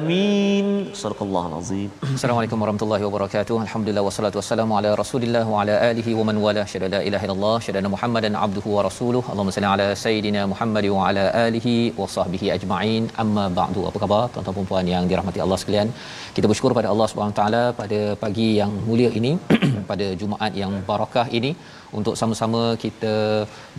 [0.00, 0.66] alamin.
[1.02, 1.88] Subhanallah azim.
[2.16, 3.56] Assalamualaikum warahmatullahi wabarakatuh.
[3.64, 6.62] Alhamdulillah wassalatu wassalamu ala Rasulillah wa ala alihi wa man wala.
[6.72, 9.22] Syada la ilaha illallah, syada Muhammadan abduhu wa rasuluh.
[9.32, 13.04] Allahumma salli ala sayidina Muhammad wa ala alihi wa sahbihi ajma'in.
[13.24, 13.82] Amma ba'du.
[13.90, 15.90] Apa khabar tuan-tuan dan puan yang dirahmati Allah sekalian?
[16.36, 19.32] Kita bersyukur pada Allah Subhanahu taala pada pagi yang mulia ini,
[19.90, 21.52] pada Jumaat yang barakah ini
[21.98, 23.14] untuk sama-sama kita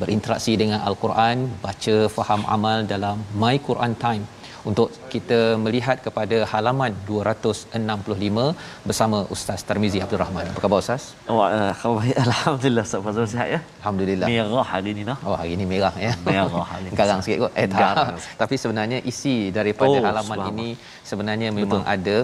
[0.02, 4.24] berinteraksi dengan al-Quran, baca, faham amal dalam My Quran Time
[4.70, 10.46] untuk kita melihat kepada halaman 265 bersama Ustaz Tarmizi Abdul Rahman.
[10.54, 11.04] Apa khabar Ustaz?
[11.38, 11.50] Wah,
[11.82, 12.16] khabar baik.
[12.26, 13.60] Alhamdulillah Ustaz Fazrul sihat ya.
[13.82, 14.28] Alhamdulillah.
[14.32, 15.18] Merah hari ni noh.
[15.28, 16.14] Oh hari ini merah ya.
[16.28, 16.96] Merah hari ni.
[17.02, 17.52] Garang sikit kot.
[17.62, 17.82] Eh tak.
[17.82, 18.16] Garang.
[18.42, 20.54] Tapi sebenarnya isi daripada Oh, halaman subhanallah.
[20.54, 20.70] ini
[21.12, 22.18] sebenarnya memang ada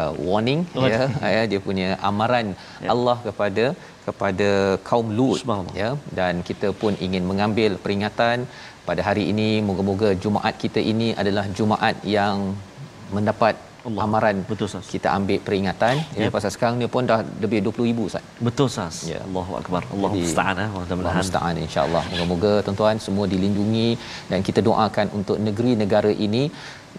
[0.00, 1.02] uh, warning Oh, ya,
[1.36, 2.46] ya dia punya amaran
[2.84, 2.88] Ya.
[2.92, 3.64] Allah kepada
[4.06, 4.48] kepada
[4.88, 5.40] kaum Lut
[5.80, 8.38] ya dan kita pun ingin mengambil peringatan
[8.84, 12.36] pada hari ini moga-moga Jumaat kita ini adalah Jumaat yang
[13.10, 14.00] mendapat Allah.
[14.04, 14.84] amaran Betul, Ustaz.
[14.88, 16.28] kita ambil peringatan ya Ya.
[16.32, 18.96] pasal sekarang ni pun dah lebih 20000 Ustaz Betul Sas.
[19.04, 19.20] Ya.
[19.28, 19.82] Allahu akbar.
[19.94, 20.68] Allahu Jadi, musta'an eh.
[20.68, 21.20] Allah Mudah-mudahan.
[21.20, 22.02] musta'an insya-Allah.
[22.12, 23.88] Moga-moga tuan-tuan semua dilindungi
[24.30, 26.42] dan kita doakan untuk negeri negara ini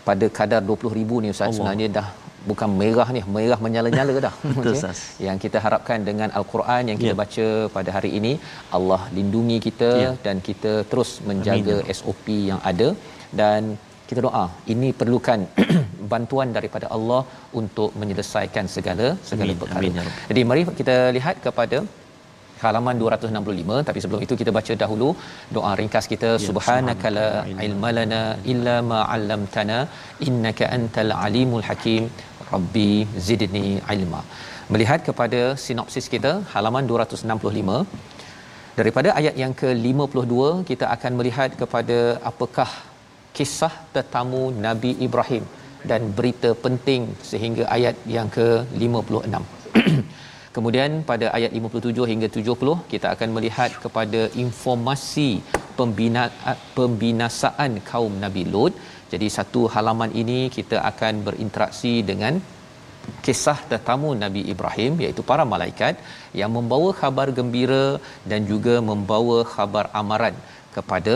[0.08, 1.58] pada kadar 20,000 ni Ustaz Allah.
[1.58, 2.08] sebenarnya dah
[2.50, 4.34] bukan merah ni, merah menyala-nyala dah.
[4.58, 4.74] Betul?
[4.76, 5.00] Ustaz.
[5.28, 7.20] Yang kita harapkan dengan al-Quran yang kita Ya.
[7.24, 7.46] baca
[7.78, 8.34] pada hari ini,
[8.78, 10.12] Allah lindungi kita Ya.
[10.28, 11.94] dan kita terus menjaga Amin.
[12.00, 12.90] SOP yang ada
[13.42, 13.62] dan
[14.10, 15.40] kita doa ini perlukan
[16.14, 17.22] bantuan daripada Allah
[17.62, 19.62] untuk menyelesaikan segala segala Amin.
[19.62, 19.82] perkara.
[19.82, 20.04] Amin, ya.
[20.32, 21.78] Jadi mari kita lihat kepada
[22.64, 25.10] halaman 265 tapi sebelum itu kita baca dahulu
[25.58, 26.32] doa ringkas kita.
[26.36, 27.66] Ya, subhanaka la subhanaka.
[27.68, 28.22] ilma lana
[28.54, 29.80] illa ma 'allamtana
[30.30, 32.06] innaka antal alimul hakim.
[32.54, 32.92] Rabbi
[33.28, 34.22] zidni ilma.
[34.74, 37.80] Melihat kepada sinopsis kita halaman 265
[38.80, 40.36] daripada ayat yang ke-52
[40.70, 41.98] kita akan melihat kepada
[42.32, 42.70] apakah
[43.38, 45.44] kisah tetamu Nabi Ibrahim
[45.90, 47.02] dan berita penting
[47.32, 49.44] sehingga ayat yang ke-56
[50.56, 55.30] Kemudian pada ayat 57 hingga 70 kita akan melihat kepada informasi
[55.78, 56.26] pembina
[56.78, 58.74] pembinasaan kaum Nabi Lut.
[59.14, 62.36] Jadi satu halaman ini kita akan berinteraksi dengan
[63.26, 65.96] kisah tetamu Nabi Ibrahim iaitu para malaikat
[66.42, 67.86] yang membawa khabar gembira
[68.32, 70.38] dan juga membawa khabar amaran
[70.78, 71.16] kepada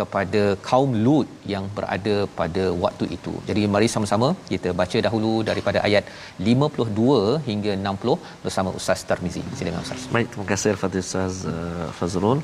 [0.00, 3.34] kepada kaum Lut yang berada pada waktu itu.
[3.48, 6.04] Jadi mari sama-sama kita baca dahulu daripada ayat
[6.50, 9.42] 52 hingga 60 bersama Ustaz Tarmizi.
[9.58, 10.08] Silakan Ustaz.
[10.16, 12.40] Baik, terima kasih Al-Fatih Ustaz uh, Fazrul.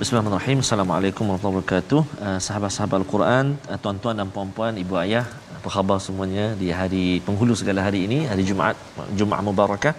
[0.00, 0.58] Bismillahirrahmanirrahim.
[0.64, 2.00] Assalamualaikum warahmatullahi wabarakatuh.
[2.26, 5.24] Uh, sahabat-sahabat Al-Quran, uh, tuan-tuan dan puan-puan, ibu ayah,
[5.58, 8.76] apa khabar semuanya di hari penghulu segala hari ini, hari Jumaat,
[9.18, 9.94] Jumaat Mubarakah.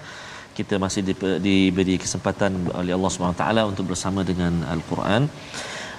[0.59, 1.01] Kita masih
[1.47, 5.23] diberi kesempatan oleh Allah SWT untuk bersama dengan Al-Quran.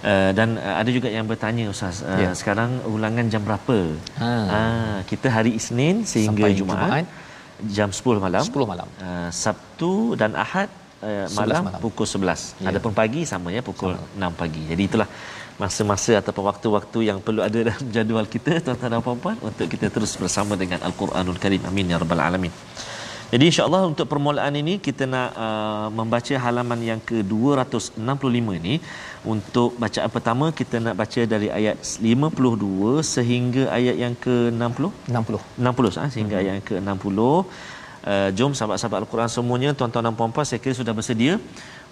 [0.00, 2.32] Uh, dan uh, ada juga yang bertanya Ustaz, uh, Ya.
[2.32, 3.76] sekarang ulangan jam berapa?
[4.16, 4.30] Ha.
[4.48, 7.06] Ah, kita hari Isnin sehingga Sampai Jumaat, Jumaat.
[7.68, 8.40] jam 10 malam.
[8.40, 8.88] 10 malam.
[8.96, 10.72] Uh, Sabtu dan Ahad
[11.04, 11.80] uh, 11 malam, malam.
[11.84, 12.64] pukul 11.
[12.64, 12.72] Ya.
[12.72, 14.32] Adapun pagi sama ya pukul sama.
[14.32, 14.62] 6 pagi.
[14.72, 15.08] Jadi itulah
[15.60, 20.16] masa-masa ataupun waktu-waktu yang perlu ada dalam jadual kita tuan-tuan dan puan-puan untuk kita terus
[20.16, 21.60] bersama dengan Al-Quranul Karim.
[21.68, 22.48] Amin ya rabbal alamin.
[23.30, 28.74] Jadi insya-Allah untuk permulaan ini kita nak uh, membaca halaman yang ke-265 ini.
[29.22, 34.82] Untuk bacaan pertama kita nak baca dari ayat 52 sehingga ayat yang ke-60.
[35.14, 35.62] 60.
[35.62, 37.18] 60 ah sehingga ayat yang ke-60.
[38.00, 41.36] Uh, jom sahabat-sahabat Al-Quran semuanya tuan-tuan dan puan-puan saya kira sudah bersedia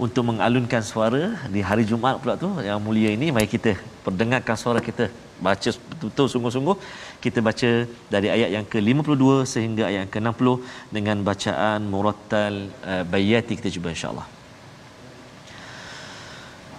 [0.01, 3.77] untuk mengalunkan suara di hari Jumaat pula tu yang mulia ini mari kita
[4.09, 5.13] perdengarkan suara kita
[5.48, 6.78] baca betul-betul sungguh-sungguh
[7.24, 7.70] kita baca
[8.14, 10.48] dari ayat yang ke-52 sehingga ayat yang ke-60
[10.96, 12.56] dengan bacaan murattal
[12.92, 14.28] uh, bayati kita cuba insya-Allah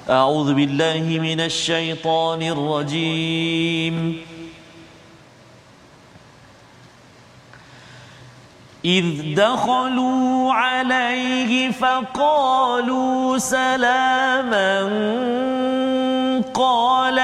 [0.05, 3.97] أعوذ بالله من الشيطان الرجيم
[8.85, 14.77] إذ دخلوا عليه فقالوا سلاما
[16.55, 17.19] قال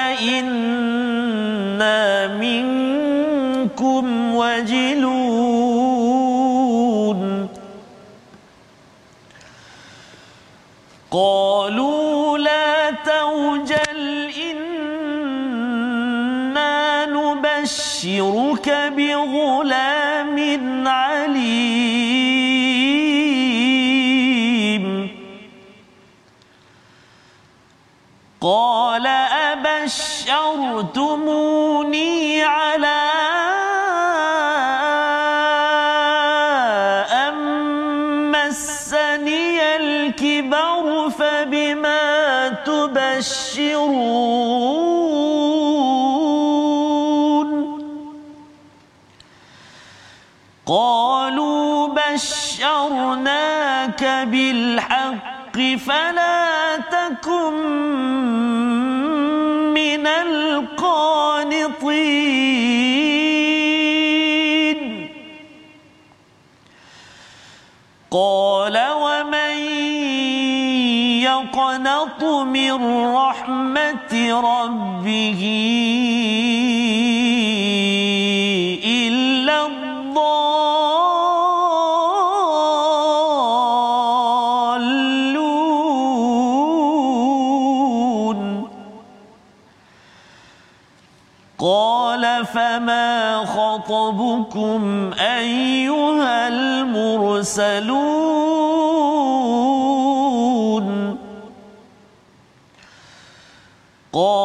[1.76, 4.06] إنا منكم
[4.36, 5.66] وجلون
[11.12, 15.86] قالوا لا توجل إنا
[17.06, 20.38] نبشرك بغلام
[20.88, 22.06] عليم
[28.42, 29.15] قال
[31.06, 32.14] أبشرتموني
[32.44, 33.02] على
[37.14, 37.36] أن
[38.32, 44.06] مسني الكبر فبما تبشرون
[50.66, 53.24] قالوا بشرناك
[54.04, 55.58] بالحق
[55.88, 58.65] فلا تكن
[71.36, 72.74] يقنط من
[73.16, 74.14] رحمة
[74.52, 75.42] ربه
[78.86, 79.96] إلا الضالون.
[91.60, 98.15] قال فما خطبكم أيها المرسلون؟
[104.15, 104.44] قالوا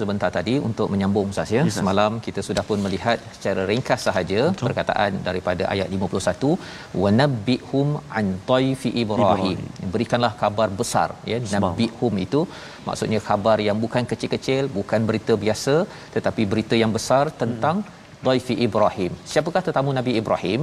[0.00, 1.62] sebentar tadi untuk menyambung Ustaz ya.
[1.78, 4.66] Semalam kita sudah pun melihat secara ringkas sahaja Betul.
[4.68, 6.50] perkataan daripada ayat 51
[7.02, 7.88] wa nabbihum
[8.20, 9.60] an taifi ibrahim.
[9.94, 11.38] Berikanlah kabar besar ya.
[11.54, 12.42] Nabbihum itu
[12.88, 15.76] maksudnya khabar yang bukan kecil-kecil, bukan berita biasa
[16.16, 17.96] tetapi berita yang besar tentang hmm.
[18.26, 19.12] Daifi Ibrahim.
[19.30, 20.62] Siapakah tetamu Nabi Ibrahim?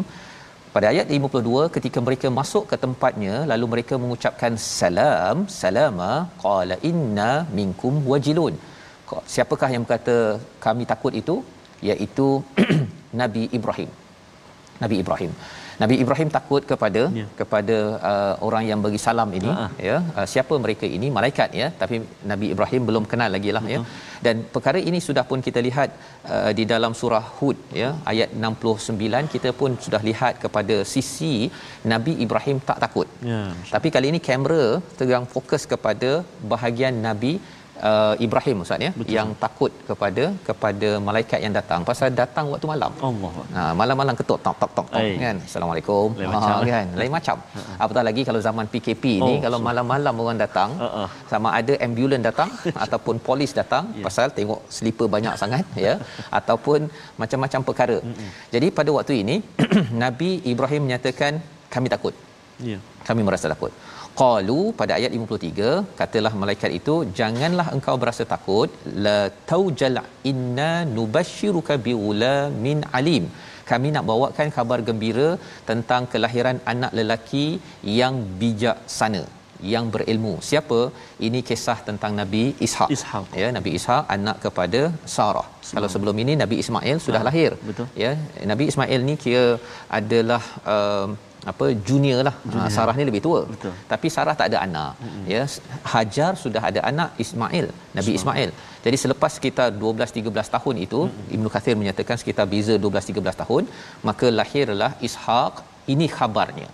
[0.74, 6.12] Pada ayat 52 ketika mereka masuk ke tempatnya lalu mereka mengucapkan salam, salama,
[6.44, 8.56] qala inna minkum wajilun.
[9.34, 10.18] Siapakah yang berkata
[10.66, 11.38] kami takut itu?
[11.90, 12.28] iaitu
[13.22, 13.90] Nabi Ibrahim.
[14.84, 15.32] Nabi Ibrahim.
[15.82, 17.26] Nabi Ibrahim takut kepada ya.
[17.40, 17.76] kepada
[18.10, 19.72] uh, orang yang bagi salam ini uh-huh.
[19.88, 21.98] ya uh, siapa mereka ini malaikat ya tapi
[22.32, 23.80] Nabi Ibrahim belum kenal lagi lah ya
[24.26, 25.90] dan perkara ini sudah pun kita lihat
[26.34, 31.34] uh, di dalam surah Hud ya ayat 69 kita pun sudah lihat kepada sisi
[31.94, 33.42] Nabi Ibrahim tak takut ya
[33.76, 34.64] tapi kali ini kamera
[35.02, 36.12] sedang fokus kepada
[36.54, 37.34] bahagian Nabi
[37.90, 39.14] uh, Ibrahim ustaz ya Betul.
[39.18, 42.92] yang takut kepada kepada malaikat yang datang pasal datang waktu malam.
[43.10, 43.32] Allah.
[43.56, 44.88] Ha malam-malam ketuk tok tok tok
[45.24, 45.38] kan.
[45.48, 46.08] Assalamualaikum.
[46.20, 46.88] Lain macam ha, kan.
[47.00, 47.38] Lain macam.
[47.84, 49.66] Apatah lagi kalau zaman PKP oh, ni kalau so.
[49.70, 51.08] malam-malam orang datang uh-uh.
[51.32, 52.50] sama ada ambulans datang
[52.84, 54.06] ataupun polis datang yeah.
[54.08, 55.96] pasal tengok slipper banyak sangat ya
[56.40, 56.80] ataupun
[57.22, 57.98] macam-macam perkara.
[58.04, 58.30] Mm-mm.
[58.54, 59.36] Jadi pada waktu ini
[60.04, 61.34] Nabi Ibrahim menyatakan
[61.76, 62.16] kami takut.
[62.58, 62.78] Ya.
[62.78, 62.82] Yeah.
[63.08, 63.72] Kami merasa takut
[64.22, 68.70] qalu pada ayat 53 katalah malaikat itu janganlah engkau berasa takut
[69.06, 69.20] la
[69.52, 70.00] taujal
[70.32, 73.26] inna nubashshiruka biulamin alim.
[73.72, 75.30] Kami nak bawakan kabar gembira
[75.70, 77.48] tentang kelahiran anak lelaki
[78.00, 79.24] yang bijaksana
[79.74, 80.34] yang berilmu.
[80.50, 80.80] Siapa?
[81.28, 82.90] Ini kisah tentang Nabi Ishaq.
[82.96, 83.26] Ishaq.
[83.42, 84.82] Ya, Nabi Ishaq anak kepada
[85.16, 85.48] Sarah.
[85.76, 87.52] Kalau sebelum ini Nabi Ismail sudah Ah, lahir.
[87.70, 87.88] betul.
[88.04, 88.12] Ya,
[88.52, 89.46] Nabi Ismail ni kira
[90.00, 90.44] adalah
[90.76, 91.10] um,
[91.52, 92.72] apa junior lah junior.
[92.76, 93.74] Sarah ni lebih tua Betul.
[93.92, 95.24] tapi Sarah tak ada anak mm-hmm.
[95.34, 95.44] ya
[95.94, 98.50] Hajar sudah ada anak Ismail Nabi Ismail
[98.86, 101.36] jadi selepas sekitar 12 13 tahun itu mm-hmm.
[101.36, 103.64] Ibnu Kathir menyatakan sekitar beza 12 13 tahun
[104.10, 106.68] maka lahirlah Ishaq ini khabarnya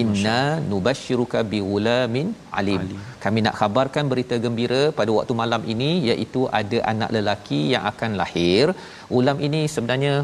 [0.00, 0.38] Inna
[0.70, 2.28] nubashshiruka biulamin
[2.60, 2.80] alim.
[2.84, 2.98] alim.
[3.24, 8.10] Kami nak khabarkan berita gembira pada waktu malam ini iaitu ada anak lelaki yang akan
[8.20, 8.74] lahir.
[9.18, 10.14] Ulam ini sebenarnya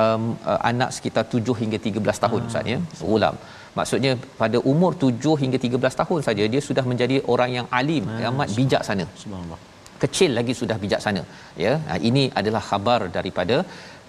[0.00, 2.48] um, uh, anak sekitar 7 hingga 13 tahun Ah.
[2.50, 2.78] Ustaz ya.
[3.16, 3.36] Ulam.
[3.78, 8.30] Maksudnya pada umur 7 hingga 13 tahun saja dia sudah menjadi orang yang alim, Ah,
[8.30, 9.60] amat bijaksana Subhanallah.
[10.02, 11.22] Kecil lagi sudah bijaksana.
[11.64, 13.58] Ya ha, ini adalah khabar daripada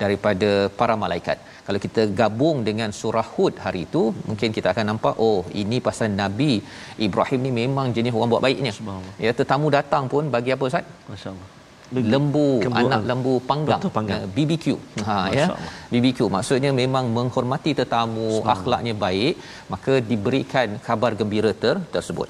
[0.01, 1.37] daripada para malaikat.
[1.67, 6.09] Kalau kita gabung dengan surah hud hari itu mungkin kita akan nampak oh ini pasal
[6.21, 6.51] nabi
[7.07, 8.73] Ibrahim ni memang jenis orang buat baiknya.
[8.79, 9.15] Subhanallah.
[9.25, 10.85] ya tetamu datang pun bagi apa ustaz?
[11.13, 11.49] Masya-Allah.
[12.13, 14.19] lembu Kembu- anak lembu panggang, Betul, panggang.
[14.23, 14.65] Ya, BBQ
[15.09, 15.45] ha ya.
[15.45, 15.71] Masya-Allah.
[15.93, 19.33] BBQ maksudnya memang menghormati tetamu akhlaknya baik
[19.73, 22.29] maka diberikan kabar gembira ter, tersebut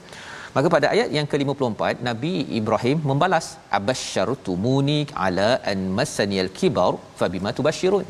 [0.60, 3.46] maka pada ayat yang ke-54 Nabi Ibrahim membalas
[3.80, 8.06] abasyartumuni ala an masaniyal kibar fabima tubashirun.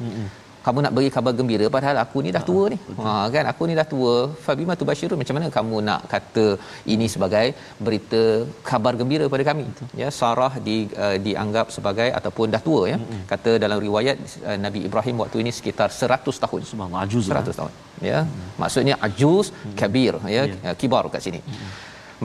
[0.66, 2.78] Kamu nak bagi kabar gembira padahal aku ni dah tua ni.
[3.04, 3.46] ha kan?
[3.52, 4.16] Aku ni dah tua
[4.46, 5.18] fabima tubashirun.
[5.22, 6.46] Macam mana kamu nak kata
[6.94, 7.46] ini sebagai
[7.88, 8.22] berita
[8.70, 9.66] kabar gembira pada kami?
[10.02, 12.98] Ya Sarah di uh, dianggap sebagai ataupun dah tua ya.
[13.32, 14.18] Kata dalam riwayat
[14.50, 16.62] uh, Nabi Ibrahim waktu ini sekitar 100 tahun.
[16.72, 17.06] Subhanallah.
[17.08, 17.28] Ajuz.
[17.32, 17.74] 100 tahun
[18.12, 18.20] ya.
[18.64, 19.48] Maksudnya ajuz
[19.84, 20.74] kabir ya Ya.
[20.82, 21.42] kibar kat sini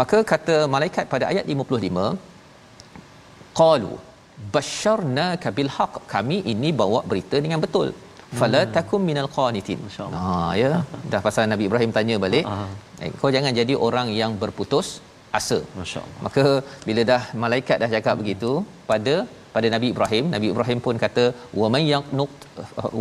[0.01, 2.09] maka kata malaikat pada ayat 55
[3.61, 3.95] qalu
[4.55, 7.89] basyarnaka bil haqq kami ini bawa berita dengan betul.
[8.41, 9.81] Fala takum minal qanitin.
[10.21, 10.71] Ha ya.
[11.13, 12.45] Dah pasal Nabi Ibrahim tanya balik.
[12.55, 12.69] Ah.
[13.05, 14.89] eh, kau jangan jadi orang yang berputus
[15.39, 15.59] asa.
[15.79, 16.21] Masya-Allah.
[16.27, 16.45] Maka
[16.89, 18.51] bila dah malaikat dah cakap begitu
[18.91, 19.15] pada
[19.57, 21.25] pada Nabi Ibrahim, Nabi Ibrahim pun kata
[21.61, 22.33] wa may yaqnut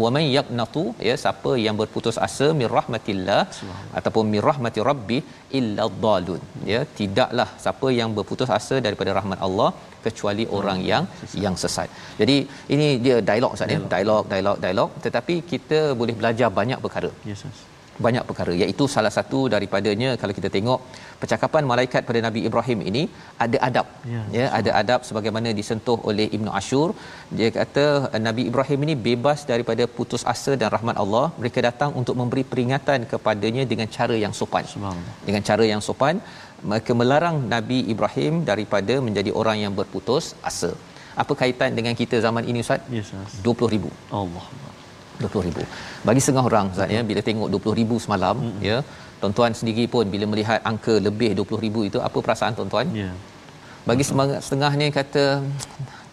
[0.04, 3.42] wa may yaqnatu ya siapa yang berputus asa mir rahmatillah
[4.00, 5.20] ataupun mir rahmati rabbi
[5.60, 6.42] illa dhalun
[6.74, 9.70] ya tidaklah siapa yang berputus asa daripada rahmat Allah
[10.06, 11.04] kecuali orang yang
[11.46, 11.90] yang sesat.
[12.22, 12.38] Jadi
[12.76, 14.24] ini dia dialog Ustaz ya, dialog.
[14.34, 17.12] Dialog dialog tetapi kita boleh belajar banyak perkara.
[17.32, 17.44] Yes.
[17.48, 17.62] yes.
[18.06, 18.54] Banyak perkara.
[18.62, 20.80] Iaitu salah satu daripadanya kalau kita tengok
[21.22, 23.04] percakapan malaikat pada Nabi Ibrahim ini
[23.46, 23.88] ada adab.
[24.14, 26.88] Ya, ya ada adab sebagaimana disentuh oleh Ibnu Ashur.
[27.40, 27.86] Dia kata
[28.28, 31.26] Nabi Ibrahim ini bebas daripada putus asa dan rahmat Allah.
[31.42, 34.66] Mereka datang untuk memberi peringatan kepadanya dengan cara yang sopan.
[35.28, 36.18] Dengan cara yang sopan
[36.72, 40.72] mereka melarang Nabi Ibrahim daripada menjadi orang yang berputus asa.
[41.22, 42.82] Apa kaitan dengan kita zaman ini ustaz?
[42.98, 43.10] Yes.
[43.14, 43.34] yes.
[43.48, 44.46] 20000 Allah.
[45.22, 45.66] 20000
[46.08, 48.62] bagi setengah orang Ustaz ya bila tengok 20000 semalam mm-hmm.
[48.70, 48.78] ya
[49.22, 53.12] tuan-tuan sendiri pun bila melihat angka lebih 20000 itu apa perasaan tuan-tuan Ya.
[53.90, 55.24] bagi setengah setengahnya kata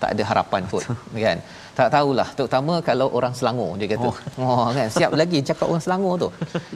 [0.02, 0.82] tak ada harapan pun
[1.24, 1.38] kan
[1.80, 2.28] tak tahulah.
[2.38, 4.08] Terutama kalau orang Selangor dia kata.
[4.10, 4.88] Oh, oh kan?
[4.96, 6.28] Siap lagi cakap orang Selangor tu.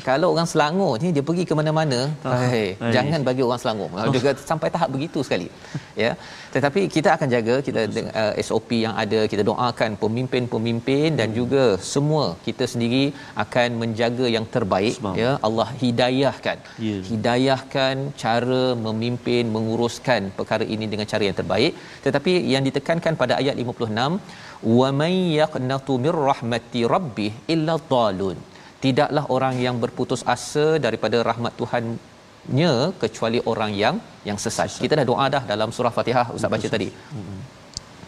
[0.08, 2.00] Kalau orang Selangor ni dia pergi ke mana-mana
[2.32, 2.92] hai Hai.
[2.96, 3.88] jangan bagi orang Selangor.
[4.14, 5.48] Dia kata sampai tahap begitu sekali
[6.04, 6.12] ya.
[6.54, 11.64] Tetapi kita akan jaga kita dengan uh, SOP yang ada kita doakan pemimpin-pemimpin dan juga
[11.92, 13.04] semua kita sendiri
[13.44, 15.36] akan menjaga yang terbaik Subhanallah.
[15.38, 15.46] ya.
[15.48, 16.58] Allah hidayahkan.
[16.86, 16.98] Ya.
[17.10, 21.72] hidayahkan cara memimpin menguruskan perkara ini dengan cara yang terbaik.
[22.06, 28.38] Tetapi yang ditekankan pada ayat 56 wa may yaqnatu mir rahmati rabbih illa dhalun
[28.84, 33.96] tidaklah orang yang berputus asa daripada rahmat Tuhannya kecuali orang yang
[34.28, 34.68] yang sesat.
[34.68, 34.82] sesat.
[34.84, 36.88] Kita dah doa dah dalam surah Fatihah Ustaz baca tadi.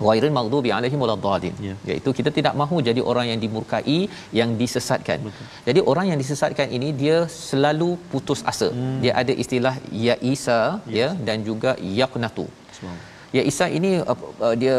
[0.05, 1.55] Ghairil maghdubi alaihim waladdallin.
[1.69, 1.75] Ya.
[1.91, 3.99] Iaitu kita tidak mahu jadi orang yang dimurkai,
[4.39, 5.19] yang disesatkan.
[5.27, 5.47] Betul.
[5.69, 8.69] Jadi orang yang disesatkan ini dia selalu putus asa.
[8.77, 8.97] Hmm.
[9.05, 9.75] Dia ada istilah
[10.07, 10.97] ya Isa yes.
[11.01, 12.47] ya dan juga yaqnatu.
[12.79, 13.15] Subhanallah.
[13.37, 14.77] Ya Isa ini uh, uh, dia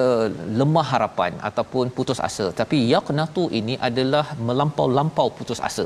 [0.60, 2.46] lemah harapan ataupun putus asa.
[2.60, 5.86] Tapi yaqnatu ini adalah melampau-lampau putus asa.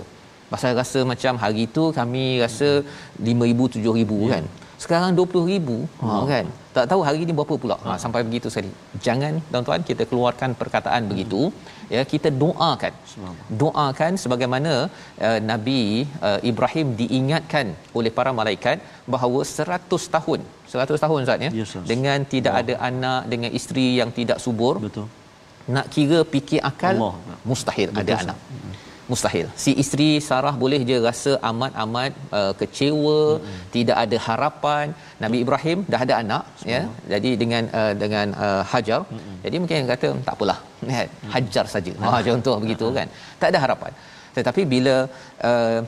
[0.52, 2.70] Pasal rasa macam hari itu kami rasa
[3.32, 4.44] 5000 7000 kan.
[4.84, 6.46] Sekarang 20000 ha kan.
[6.76, 7.76] Tak tahu hari ini berapa pula.
[7.86, 8.72] Ha sampai begitu sekali.
[9.06, 11.42] Jangan tuan-tuan kita keluarkan perkataan begitu.
[11.96, 12.94] Ya kita doakan.
[13.62, 14.74] Doakan sebagaimana
[15.28, 15.82] uh, Nabi
[16.30, 17.68] uh, Ibrahim diingatkan
[18.00, 18.78] oleh para malaikat
[19.16, 20.40] bahawa 100 tahun
[20.74, 22.62] 100 tahun Ustaz ya Yes, dengan tidak wow.
[22.62, 25.08] ada anak dengan isteri yang tidak subur Betul.
[25.76, 27.16] nak kira fikir akal Allah.
[27.50, 28.24] mustahil ada Ustaz.
[28.26, 28.38] anak
[29.12, 29.48] mustahil.
[29.64, 33.62] Si isteri Sarah boleh je rasa amat-amat uh, kecewa hmm.
[33.76, 34.86] tidak ada harapan.
[35.24, 36.72] Nabi Ibrahim dah ada anak Semua.
[36.74, 36.82] ya
[37.14, 39.02] jadi dengan uh, dengan uh, Hajar.
[39.12, 39.38] Hmm.
[39.46, 41.94] jadi mungkin kata tak apalah kan hajar saja.
[42.04, 43.08] Ha contoh begitu kan.
[43.42, 43.92] Tak ada harapan.
[44.38, 44.96] Tetapi bila
[45.50, 45.80] uh,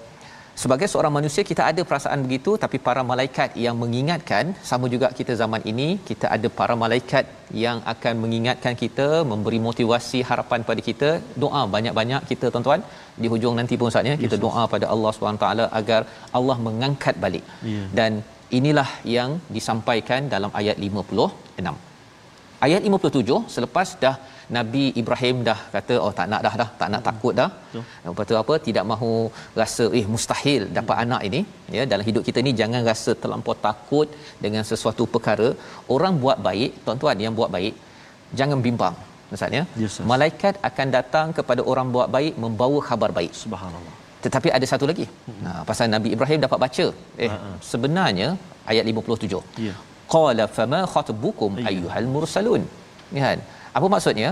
[0.62, 5.34] sebagai seorang manusia kita ada perasaan begitu tapi para malaikat yang mengingatkan sama juga kita
[5.42, 7.26] zaman ini kita ada para malaikat
[7.64, 11.10] yang akan mengingatkan kita memberi motivasi harapan pada kita.
[11.44, 12.84] Doa banyak-banyak kita tuan-tuan.
[13.24, 15.48] Di hujung nanti pun saatnya kita yes, doa pada Allah SWT
[15.80, 16.02] agar
[16.38, 17.46] Allah mengangkat balik.
[17.72, 17.88] Yeah.
[17.98, 18.12] dan
[18.58, 21.74] inilah yang disampaikan dalam ayat 56
[22.66, 24.16] ayat 57 selepas dah
[24.58, 27.10] Nabi Ibrahim dah kata oh tak nak dah dah tak nak hmm.
[27.10, 27.50] takut dah.
[27.54, 27.84] Betul.
[28.10, 29.14] Lepas tu apa tidak mahu
[29.62, 31.06] rasa eh mustahil dapat hmm.
[31.06, 31.42] anak ini
[31.78, 34.10] ya dalam hidup kita ni jangan rasa terlampau takut
[34.46, 35.50] dengan sesuatu perkara
[35.96, 37.76] orang buat baik tuan-tuan yang buat baik
[38.40, 38.96] jangan bimbang
[39.32, 40.08] maksudnya yes, yes.
[40.12, 43.96] malaikat akan datang kepada orang buat baik membawa khabar baik subhanallah
[44.26, 45.40] tetapi ada satu lagi hmm.
[45.46, 46.86] nah pasal Nabi Ibrahim dapat baca
[47.26, 47.56] eh uh-huh.
[47.72, 48.28] sebenarnya
[48.72, 49.78] ayat 57 yeah.
[50.14, 51.70] qala fama khatbukum yeah.
[51.72, 52.64] ayyuhal mursalun
[53.26, 53.40] kan
[53.78, 54.32] apa maksudnya?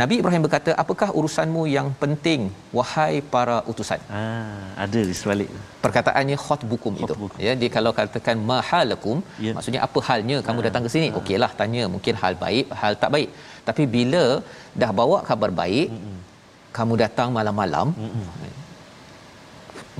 [0.00, 2.40] Nabi Ibrahim berkata, "Apakah urusanmu yang penting
[2.76, 5.50] wahai para utusan?" Ah, ada di sebalik.
[5.84, 7.14] Perkataannya khutbukum itu.
[7.46, 9.52] Ya, dia kalau katakan mahalakum, ya.
[9.56, 11.08] maksudnya apa halnya kamu ah, datang ke sini?
[11.12, 11.18] Ah.
[11.20, 13.28] Okeylah tanya, mungkin hal baik, hal tak baik.
[13.68, 14.24] Tapi bila
[14.82, 16.18] dah bawa kabar baik, Mm-mm.
[16.78, 17.88] kamu datang malam-malam,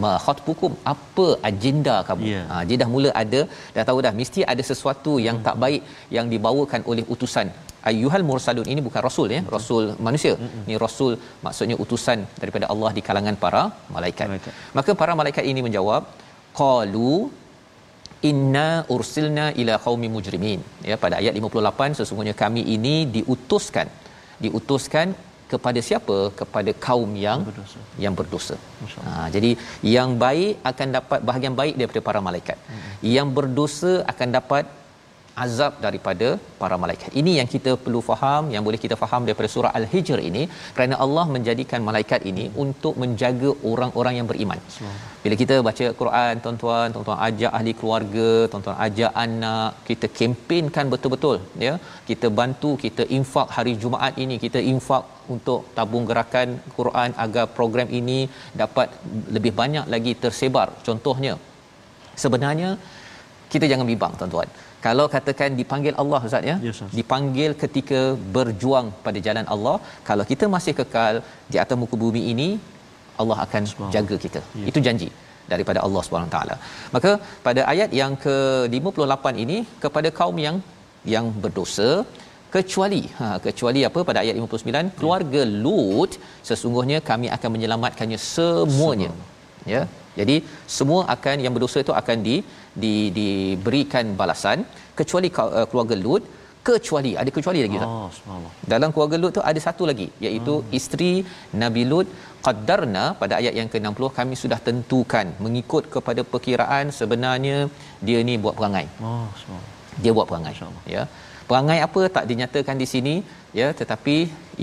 [0.03, 2.47] ma khutbukum apa agenda kamu yeah.
[2.53, 3.41] ha dia dah mula ada
[3.75, 5.45] dah tahu dah mesti ada sesuatu yang mm.
[5.47, 5.83] tak baik
[6.17, 7.49] yang dibawakan oleh utusan
[7.91, 9.55] ayyuhal mursalun ini bukan rasul ya Betul.
[9.57, 10.65] rasul manusia Mm-mm.
[10.69, 11.13] ini rasul
[11.47, 13.63] maksudnya utusan daripada Allah di kalangan para
[13.97, 14.27] malaikat.
[14.31, 16.05] malaikat maka para malaikat ini menjawab
[16.61, 17.15] qalu
[18.31, 20.61] inna ursilna ila qaumi mujrimin
[20.91, 23.89] ya pada ayat 58 sesungguhnya kami ini diutuskan
[24.45, 25.09] diutuskan
[25.53, 28.57] kepada siapa kepada kaum yang berdosa yang berdosa
[29.07, 29.51] ha, jadi
[29.97, 32.95] yang baik akan dapat bahagian baik daripada para malaikat hmm.
[33.17, 34.65] yang berdosa akan dapat
[35.45, 36.29] azab daripada
[36.61, 37.11] para malaikat.
[37.21, 40.43] Ini yang kita perlu faham, yang boleh kita faham daripada surah Al-Hijr ini
[40.77, 44.61] kerana Allah menjadikan malaikat ini untuk menjaga orang-orang yang beriman.
[45.25, 51.37] Bila kita baca Quran, tuan-tuan, tuan-tuan ajak ahli keluarga, tuan-tuan ajak anak, kita kempenkan betul-betul,
[51.67, 51.75] ya.
[52.11, 57.89] Kita bantu, kita infak hari Jumaat ini, kita infak untuk tabung gerakan Quran agar program
[58.01, 58.19] ini
[58.63, 58.89] dapat
[59.37, 60.69] lebih banyak lagi tersebar.
[60.89, 61.35] Contohnya,
[62.25, 62.71] sebenarnya
[63.53, 64.49] kita jangan bimbang tuan-tuan
[64.87, 66.57] kalau katakan dipanggil Allah ustaz ya?
[66.67, 68.01] Yes, dipanggil ketika
[68.37, 69.77] berjuang pada jalan Allah
[70.09, 71.15] kalau kita masih kekal
[71.53, 72.49] di atas muka bumi ini
[73.23, 73.63] Allah akan
[73.97, 74.41] jaga kita.
[74.61, 74.67] Yes.
[74.71, 75.09] itu janji
[75.53, 76.57] daripada Allah Subhanahu taala.
[76.95, 77.11] Maka
[77.47, 80.59] pada ayat yang ke-58 ini kepada kaum yang
[81.15, 81.91] yang berdosa
[82.55, 86.13] kecuali ha kecuali apa pada ayat 59 keluarga Lut
[86.49, 89.11] sesungguhnya kami akan menyelamatkannya semuanya.
[89.13, 89.73] Semua.
[89.75, 89.83] ya
[90.21, 90.37] jadi
[90.77, 92.37] semua akan yang berdosa itu akan di,
[92.83, 94.59] di diberikan balasan
[94.99, 96.25] kecuali uh, keluarga Lut
[96.69, 97.91] kecuali ada kecuali lagi tak?
[97.95, 98.53] Oh, subhanallah.
[98.73, 100.71] Dalam keluarga Lut tu ada satu lagi iaitu hmm.
[100.79, 101.13] isteri
[101.63, 102.09] Nabi Lut
[102.47, 107.59] qaddarna pada ayat yang ke-60 kami sudah tentukan mengikut kepada perkiraan sebenarnya
[108.07, 108.87] dia ni buat perangai.
[109.09, 109.73] Oh, subhanallah.
[110.05, 110.55] Dia buat perangai.
[110.97, 111.05] Ya.
[111.51, 113.15] Perangai apa tak dinyatakan di sini
[113.61, 114.17] ya tetapi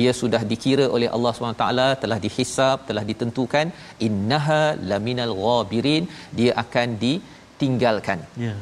[0.03, 1.65] ia sudah dikira oleh Allah SWT
[2.03, 3.67] telah dihisap telah ditentukan
[4.07, 6.05] innaha laminal ghabirin
[6.39, 8.53] dia akan ditinggalkan ya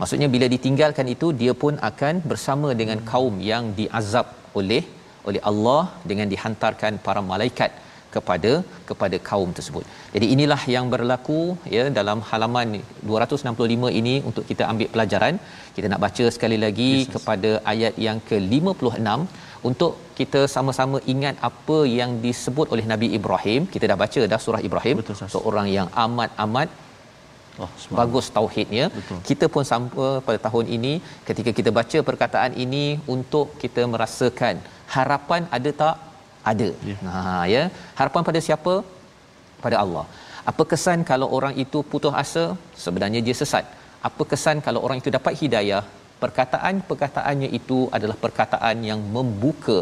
[0.00, 3.08] maksudnya bila ditinggalkan itu dia pun akan bersama dengan hmm.
[3.12, 4.26] kaum yang diazab
[4.60, 4.82] oleh
[5.28, 7.70] oleh Allah dengan dihantarkan para malaikat
[8.14, 8.52] kepada
[8.88, 9.84] kepada kaum tersebut.
[10.14, 11.40] Jadi inilah yang berlaku
[11.74, 12.68] ya dalam halaman
[13.10, 15.36] 265 ini untuk kita ambil pelajaran.
[15.76, 19.18] Kita nak baca sekali lagi yes, kepada ayat yang ke-56
[19.70, 23.62] untuk kita sama-sama ingat apa yang disebut oleh Nabi Ibrahim.
[23.74, 26.70] Kita dah baca dah surah Ibrahim, Betul, seorang yang amat-amat
[27.62, 28.84] Oh, bagus tauhidnya.
[28.96, 29.18] Betul.
[29.28, 30.92] Kita pun sama pada tahun ini
[31.28, 34.62] ketika kita baca perkataan ini untuk kita merasakan
[34.94, 35.96] harapan ada tak?
[36.52, 36.68] Ada.
[36.90, 36.96] Ya.
[37.12, 37.62] Ha ya.
[37.98, 38.74] Harapan pada siapa?
[39.64, 40.06] Pada Allah.
[40.50, 42.44] Apa kesan kalau orang itu putus asa?
[42.84, 43.66] Sebenarnya dia sesat.
[44.08, 45.82] Apa kesan kalau orang itu dapat hidayah?
[46.22, 49.76] perkataan-perkataannya itu adalah perkataan yang membuka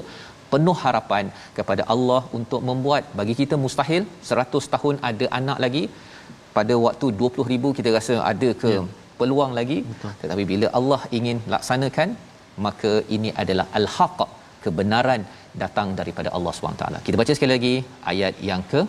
[0.52, 1.24] penuh harapan
[1.58, 5.84] kepada Allah untuk membuat bagi kita mustahil 100 tahun ada anak lagi
[6.56, 8.82] pada waktu 20000 kita rasa ada ke ya.
[9.20, 10.12] peluang lagi Betul.
[10.22, 12.10] tetapi bila Allah ingin laksanakan
[12.66, 14.20] maka ini adalah al-haq
[14.64, 15.22] kebenaran
[15.62, 16.84] datang daripada Allah SWT.
[17.06, 17.74] Kita baca sekali lagi
[18.12, 18.80] ayat yang ke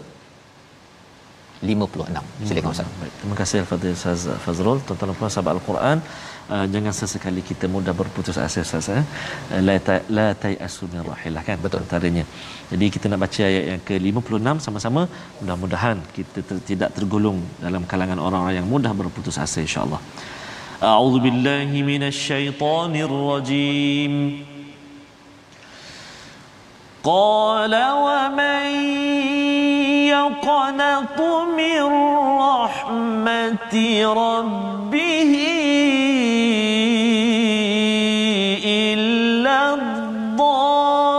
[1.62, 2.48] 56.
[2.48, 2.88] Silakan Ustaz.
[3.00, 4.78] Baik, terima kasih Al-Fadhil Ustaz Fazrul.
[4.88, 5.98] Tuan-tuan dan puan sahabat Al-Quran,
[6.54, 9.04] uh, jangan sesekali kita mudah berputus asa Ustaz eh.
[9.54, 12.24] Uh, la ta la tayasu min rahillah kan betul antaranya.
[12.72, 15.02] Jadi kita nak baca ayat yang ke-56 sama-sama.
[15.42, 20.02] Mudah-mudahan kita ter- tidak tergolong dalam kalangan orang-orang yang mudah berputus asa insya-Allah.
[20.94, 24.16] A'udzu billahi minasyaitonir rajim.
[27.04, 28.66] قال ومن
[30.08, 31.20] يقنط
[31.58, 31.84] من
[32.40, 33.76] رحمة
[34.14, 35.34] ربه
[38.66, 41.10] إلا الضالون.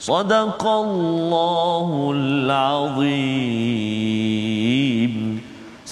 [0.00, 3.55] صدق الله العظيم.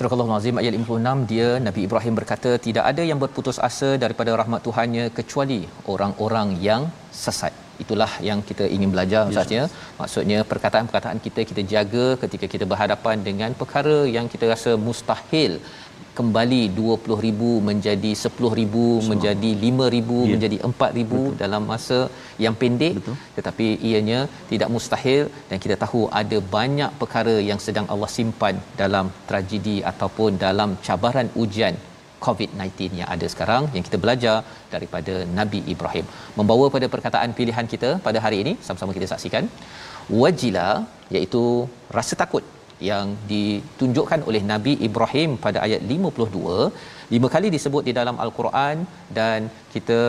[0.05, 4.61] Surah Al-Azim ayat 56 dia Nabi Ibrahim berkata tidak ada yang berputus asa daripada rahmat
[4.67, 5.61] Tuhannya kecuali
[5.93, 6.83] orang-orang yang
[7.21, 7.55] sesat.
[7.83, 9.65] Itulah yang kita ingin belajar Ustaz ya.
[10.01, 15.55] Maksudnya perkataan-perkataan kita kita jaga ketika kita berhadapan dengan perkara yang kita rasa mustahil
[16.19, 20.33] kembali 20000 menjadi 10000 menjadi 5000 Ya.
[20.35, 21.99] menjadi 4000 dalam masa
[22.45, 23.17] yang pendek Betul.
[23.39, 24.21] tetapi ianya
[24.53, 30.31] tidak mustahil dan kita tahu ada banyak perkara yang sedang Allah simpan dalam tragedi ataupun
[30.47, 31.77] dalam cabaran ujian
[32.27, 34.37] COVID-19 yang ada sekarang yang kita belajar
[34.75, 36.07] daripada Nabi Ibrahim.
[36.39, 39.45] Membawa pada perkataan pilihan kita pada hari ini sama-sama kita saksikan
[40.21, 40.69] wajila
[41.15, 41.43] iaitu
[41.97, 42.45] rasa takut
[42.91, 48.77] yang ditunjukkan oleh Nabi Ibrahim pada ayat 52 lima kali disebut di dalam al-Quran
[49.19, 50.01] dan kita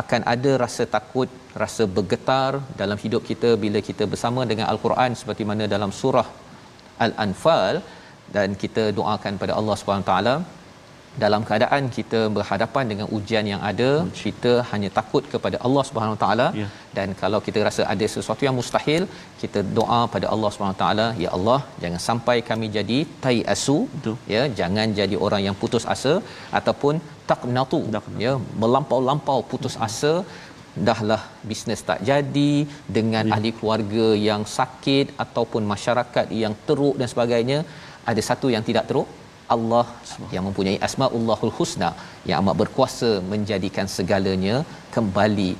[0.00, 1.28] akan ada rasa takut
[1.62, 6.28] rasa bergetar dalam hidup kita bila kita bersama dengan al-Quran seperti mana dalam surah
[7.06, 7.76] al-Anfal.
[8.34, 10.34] Dan kita doakan pada Allah Subhanahu taala
[11.22, 13.88] dalam keadaan kita berhadapan dengan ujian yang ada
[14.22, 16.66] kita hanya takut kepada Allah Subhanahu Wa taala Ya.
[16.96, 19.02] dan kalau kita rasa ada sesuatu yang mustahil
[19.42, 24.16] kita doa pada Allah Subhanahu Wa taala ya Allah jangan sampai kami jadi taiasu Betul.
[24.34, 26.14] ya jangan jadi orang yang putus asa
[26.60, 26.94] ataupun
[27.32, 28.22] taqnatu Taqnatu.
[28.26, 30.12] ya melampau-lampau putus asa
[30.88, 32.50] dahlah bisnes tak jadi
[32.96, 33.34] dengan Ya.
[33.36, 37.58] ahli keluarga yang sakit ataupun masyarakat yang teruk dan sebagainya
[38.10, 39.08] ada satu yang tidak teruk
[39.54, 39.86] Allah
[40.34, 41.90] yang mempunyai asmaullahul husna
[42.28, 44.56] yang amat berkuasa menjadikan segalanya
[44.96, 45.50] kembali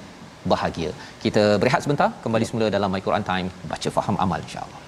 [0.53, 0.91] bahagia.
[1.25, 4.88] Kita berehat sebentar, kembali semula dalam My Quran Time, baca faham amal insya-Allah.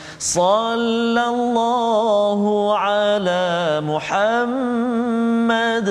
[0.21, 5.87] صلى الله على محمد.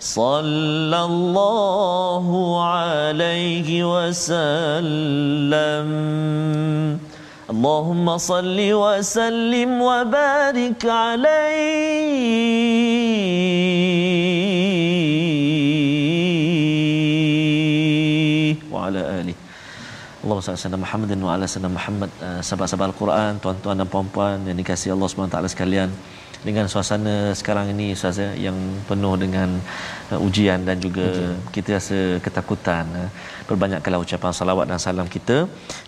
[0.00, 5.88] صلى الله عليه وسلم.
[7.50, 11.16] اللهم صل وسلم وبارك عليه.
[18.72, 19.15] وعلى آله
[20.26, 24.90] Salli ala Muhammad wa ala sayyidina Muhammad uh, sahabat-sahabat Al-Quran tuan-tuan dan puan-puan yang dikasihi
[24.94, 25.90] Allah SWT sekalian
[26.48, 28.58] dengan suasana sekarang ini Ustaz ya, yang
[28.88, 29.48] penuh dengan
[30.10, 31.38] uh, ujian dan juga ujian.
[31.54, 33.08] kita rasa ketakutan uh,
[33.50, 35.38] berbanyakkanlah ucapan salawat dan salam kita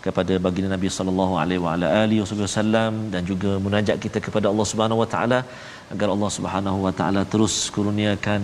[0.06, 4.66] kepada baginda Nabi sallallahu alaihi wa ala alihi wasallam dan juga munajat kita kepada Allah
[4.72, 5.40] Subhanahu wa taala
[5.94, 8.42] agar Allah Subhanahu wa taala terus kurniakan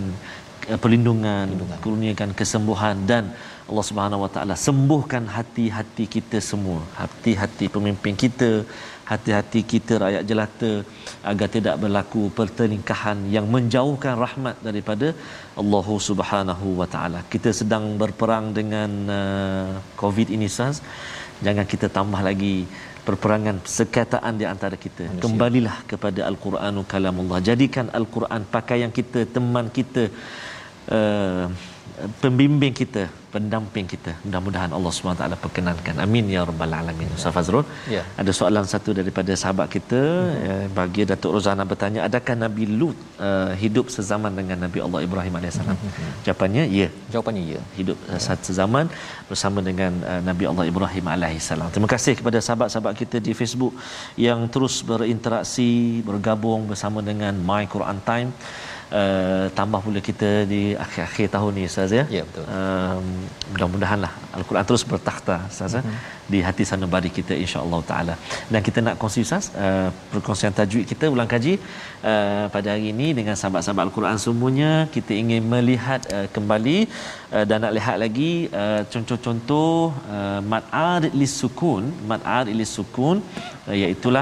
[0.69, 3.31] uh, perlindungan, perlindungan, kurniakan kesembuhan dan
[3.69, 8.51] Allah Subhanahu Wa Taala sembuhkan hati-hati kita semua, hati-hati pemimpin kita,
[9.11, 10.71] hati-hati kita rakyat jelata
[11.31, 15.07] agar tidak berlaku pertelingkahan yang menjauhkan rahmat daripada
[15.61, 17.19] Allah Subhanahu wa taala.
[17.33, 19.69] Kita sedang berperang dengan uh,
[20.01, 20.77] COVID ini Saz.
[21.45, 22.55] Jangan kita tambah lagi
[23.07, 25.03] perperangan sekataan di antara kita.
[25.05, 25.23] Manusia.
[25.25, 27.39] Kembalilah kepada Al-Quranul Kalamullah.
[27.49, 30.03] Jadikan Al-Quran pakaian kita, teman kita,
[30.97, 31.45] uh,
[32.23, 33.03] pembimbing kita,
[33.35, 34.11] pendamping kita.
[34.25, 35.95] Mudah-mudahan Allah SWT perkenankan.
[36.05, 37.09] Amin ya rabbal alamin.
[37.17, 37.65] Ustaz Fazrul.
[37.95, 38.03] Ya.
[38.21, 40.67] Ada soalan satu daripada sahabat kita hmm.
[40.77, 45.57] bagi Datuk Rozana bertanya, adakah Nabi Lut uh, hidup sezaman dengan Nabi Allah Ibrahim AS?
[45.59, 45.77] Hmm.
[46.27, 46.87] Jawapannya ya.
[47.13, 47.61] Jawapannya ya.
[47.79, 48.87] Hidup uh, satu zaman
[49.31, 51.49] bersama dengan uh, Nabi Allah Ibrahim AS.
[51.75, 53.73] Terima kasih kepada sahabat-sahabat kita di Facebook
[54.27, 55.71] yang terus berinteraksi,
[56.09, 58.31] bergabung bersama dengan My Quran Time.
[58.85, 62.03] Uh, tambah pula kita di akhir-akhir tahun ni Ustaz ya.
[62.15, 62.43] Ya betul.
[62.45, 63.01] Uh,
[63.51, 65.95] mudah-mudahanlah Al-Quran terus bertakhta Ustaz uh-huh.
[66.29, 68.15] di hati sanubari kita insya-Allah taala.
[68.51, 71.53] Dan kita nak kongsi Ustaz uh, perkongsian tajwid kita ulang kaji
[72.11, 76.77] uh, pada hari ini dengan sahabat-sahabat Al-Quran semuanya kita ingin melihat uh, kembali
[77.33, 83.17] uh, dan nak lihat lagi uh, contoh-contoh uh, mad arid lisukun, mad arid lisukun
[83.65, 84.13] uh, iaitu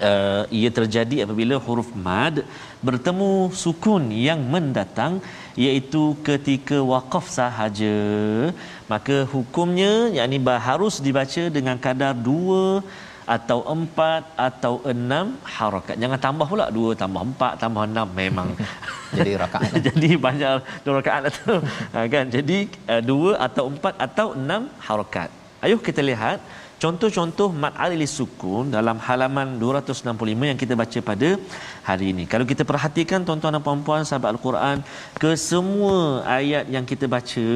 [0.00, 2.44] uh, ia terjadi apabila huruf mad
[2.86, 5.18] bertemu sukun yang mendatang
[5.58, 7.96] iaitu ketika waqaf sahaja
[8.92, 12.82] maka hukumnya yakni harus dibaca dengan kadar dua
[13.36, 15.94] atau empat atau enam harakat.
[16.02, 18.48] Jangan tambah pula dua tambah empat tambah enam memang
[19.18, 19.72] jadi rakaat.
[19.88, 21.54] jadi banyak dua rakaat tu.
[21.94, 22.24] Ha, kan?
[22.36, 22.58] Jadi
[22.92, 25.28] uh, dua atau empat atau enam harakat.
[25.64, 26.40] Ayuh kita lihat
[26.82, 31.30] Contoh-contoh mad alil sukun dalam halaman 265 yang kita baca pada
[31.88, 32.24] hari ini.
[32.32, 34.78] Kalau kita perhatikan tuan-tuan dan puan-puan sahabat Al-Quran,
[35.22, 35.96] ke semua
[36.38, 37.48] ayat yang kita baca,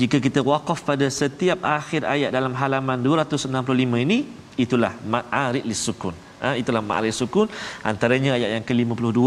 [0.00, 4.18] jika kita wakaf pada setiap akhir ayat dalam halaman 265 ini,
[4.64, 6.16] itulah mad alil sukun.
[6.40, 7.46] Ha, itulah mad alil sukun
[7.90, 9.20] antaranya ayat yang ke-52.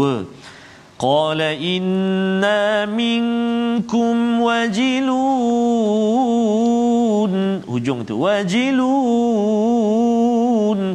[1.06, 2.62] Qala inna
[3.00, 4.14] minkum
[4.46, 6.49] wajilun
[7.80, 8.78] hujung itu wajilun.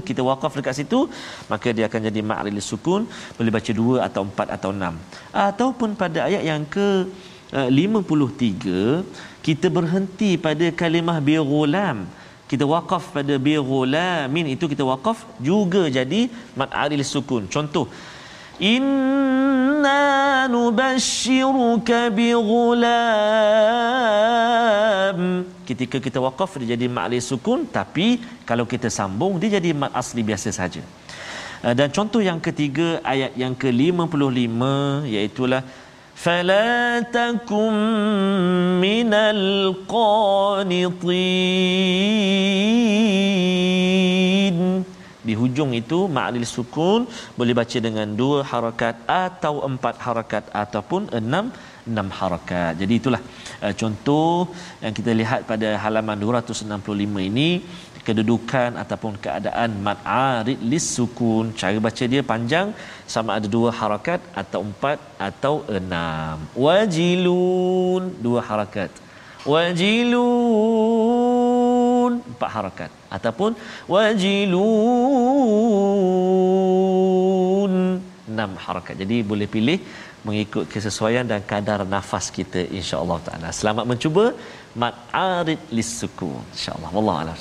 [0.07, 0.99] Kita wakaf dekat situ
[1.51, 3.01] maka dia akan jadi ma'ril sukun.
[3.37, 4.93] Boleh baca dua atau empat atau enam.
[5.33, 6.87] Ataupun pada ayat yang ke
[7.49, 9.01] 53 eh,
[9.47, 11.97] kita berhenti pada kalimah bi ghulam
[12.51, 15.17] kita wakaf pada bi ghulamin itu kita wakaf
[15.49, 16.21] juga jadi
[16.59, 17.43] ma'ril sukun.
[17.55, 17.85] Contoh
[18.71, 19.44] Inna
[20.53, 22.87] nubashiruka bi ghulam.
[25.65, 30.21] Ketika kita wakaf dia jadi mak sukun tapi kalau kita sambung dia jadi mak asli
[30.21, 30.81] biasa saja.
[31.65, 34.61] Uh, dan contoh yang ketiga ayat yang ke-55
[35.09, 35.63] iaitu lah
[36.13, 37.73] fala takum
[38.83, 41.05] minal qanitin
[45.27, 47.01] di hujung itu ma'lil sukun
[47.39, 51.45] boleh baca dengan dua harakat atau empat harakat ataupun enam
[51.89, 52.73] enam harakat.
[52.81, 53.21] Jadi itulah
[53.65, 54.33] uh, contoh
[54.83, 57.49] yang kita lihat pada halaman 265 ini
[58.07, 61.45] kedudukan ataupun keadaan mad arid lis sukun.
[61.59, 62.67] Cara baca dia panjang
[63.13, 64.97] sama ada dua harakat atau empat
[65.29, 66.35] atau enam.
[66.65, 68.91] Wajilun dua harakat.
[69.53, 71.54] Wajilun
[72.31, 72.89] empat harakat.
[73.17, 73.51] Ataupun
[73.93, 74.63] wajilun.
[78.33, 78.95] Enam harakat.
[79.03, 79.79] Jadi boleh pilih
[80.27, 83.49] mengikut kesesuaian dan kadar nafas kita insya-Allah taala.
[83.59, 84.25] Selamat mencuba
[84.81, 87.35] mat arid lisukun insyaallah wallahu a'lam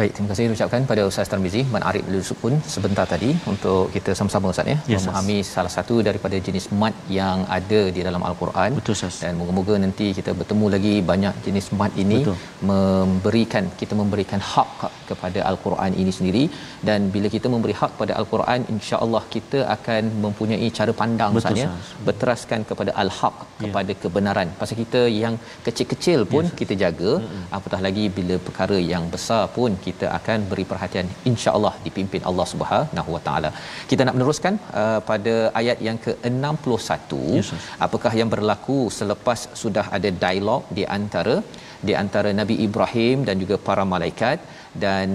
[0.00, 1.62] baik terima kasih ucapkan pada ustaz Tarmizi.
[1.74, 4.78] Mat arid lisukun sebentar tadi untuk kita sama-sama ustaz ya?
[4.92, 5.50] Yes, memahami yes.
[5.54, 8.70] salah satu daripada jenis mat yang ada di dalam al-Quran.
[8.78, 9.18] Betul ustaz.
[9.24, 12.36] Dan moga-moga nanti kita bertemu lagi banyak jenis mat ini betul.
[12.70, 16.44] memberikan kita memberikan hak kepada al-Quran ini sendiri.
[16.88, 21.68] Dan bila kita memberi hak pada al-Quan insya-Allah kita akan mempunyai cara pandang ustaz ya?
[22.08, 23.62] Berteraskan kepada al-haq ya.
[23.62, 24.50] kepada kebenaran.
[24.62, 27.44] Pasal kita yang kecil-kecil pun yes, kita jaga mm-hmm.
[27.56, 33.10] apatah lagi bila perkara yang besar pun kita akan beri perhatian insya-Allah dipimpin Allah Subhanahu
[33.16, 33.50] Wa Taala.
[33.90, 37.50] Kita nak meneruskan uh, pada ayat yang ke-61 yes,
[37.88, 41.36] apakah yang berlaku selepas sudah ada dialog di antara
[41.88, 44.40] di antara Nabi Ibrahim dan juga para malaikat
[44.84, 45.06] dan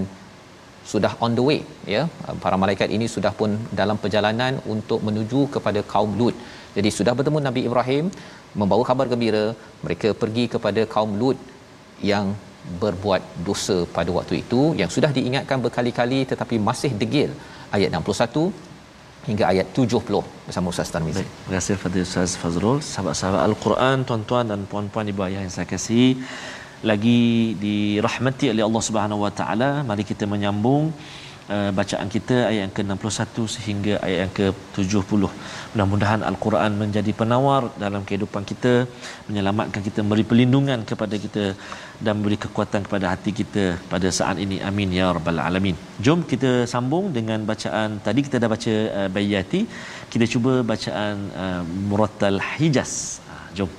[0.92, 1.60] sudah on the way
[1.94, 2.02] ya
[2.44, 3.50] para malaikat ini sudah pun
[3.80, 6.36] dalam perjalanan untuk menuju kepada kaum Lut.
[6.76, 8.06] Jadi sudah bertemu Nabi Ibrahim
[8.60, 9.44] membawa kabar gembira
[9.84, 11.38] mereka pergi kepada kaum Lut
[12.02, 12.34] yang
[12.82, 17.30] berbuat dosa pada waktu itu yang sudah diingatkan berkali-kali tetapi masih degil
[17.76, 18.50] ayat 61
[19.28, 21.24] hingga ayat 70 bersama Ustaz Tarmizi.
[21.26, 26.08] Terima kasih kepada Ustaz Fazrul, sahabat-sahabat Al-Quran, tuan-tuan dan puan-puan ibu ayah yang saya kasih.
[26.90, 27.20] Lagi
[27.64, 30.84] dirahmati oleh Allah Subhanahu Wa Taala, mari kita menyambung
[31.54, 35.22] uh, bacaan kita ayat yang ke-61 sehingga ayat yang ke-70.
[35.72, 38.74] Mudah-mudahan al-Quran menjadi penawar dalam kehidupan kita,
[39.28, 41.44] menyelamatkan kita, memberi perlindungan kepada kita
[42.03, 44.57] dan memberi kekuatan kepada hati kita pada saat ini.
[44.69, 45.75] Amin ya rabbal alamin.
[46.05, 49.61] Jom kita sambung dengan bacaan tadi kita dah baca uh, Bayyati.
[50.11, 52.93] Kita cuba bacaan uh, Murattal Hijaz.
[53.29, 53.71] Uh, jom.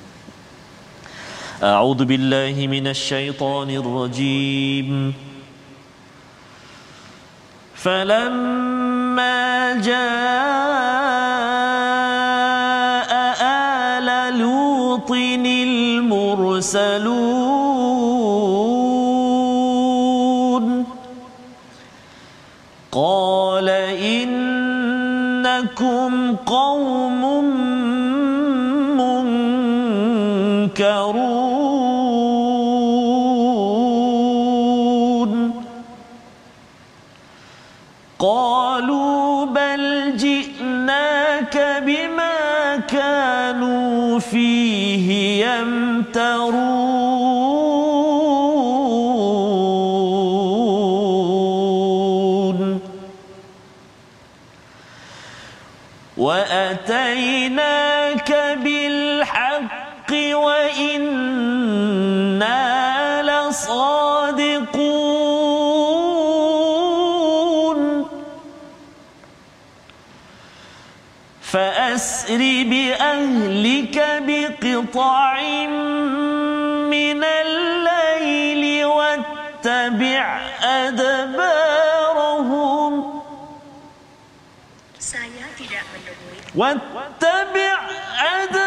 [1.62, 4.90] أعوذ بالله من الشيطان الرجيم
[7.83, 9.38] فلما
[9.78, 10.86] جاء
[72.27, 75.41] فأسر بأهلك بقطع
[76.91, 82.13] من الليل واتبع أدبارهم.
[86.55, 87.79] واتبع
[88.43, 88.66] أدبارهم.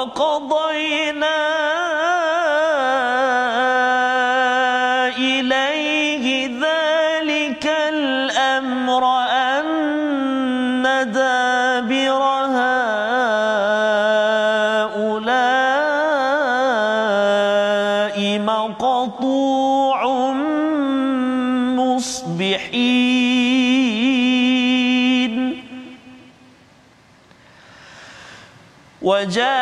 [0.00, 1.40] وقضينا
[5.18, 6.24] إليه
[6.64, 12.22] ذلك الأمر أن دابر
[12.56, 12.98] هؤلاء
[18.38, 19.98] مقطوع
[21.76, 23.10] مصبحين.
[29.02, 29.59] وجاء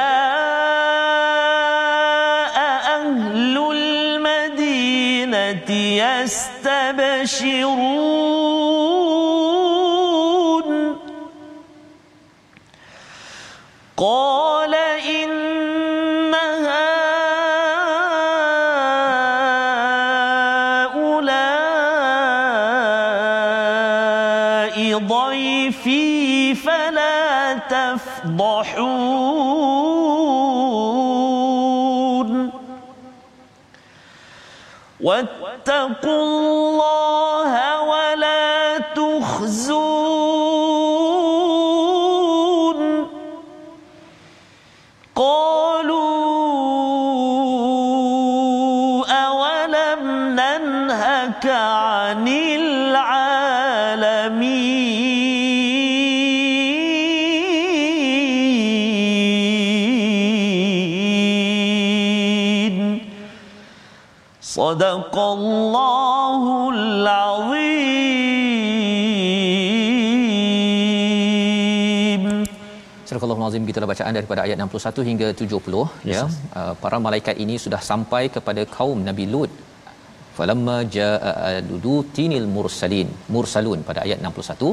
[7.28, 7.68] يستبشرون
[13.96, 16.88] قال إن هؤلاء
[24.98, 29.18] ضيفي فلا تفضحون.
[35.08, 37.52] واتقوا الله
[65.07, 66.43] صدق الله
[66.75, 67.83] العظيم
[73.07, 76.21] Surah Al-Azim gitulah bacaan daripada ayat 61 hingga 70 Yes, ya.
[76.59, 79.51] Uh, para malaikat ini sudah sampai kepada kaum Nabi Lut.
[80.37, 84.71] Falamma jaa ludutinil mursalin mursalun pada ayat 61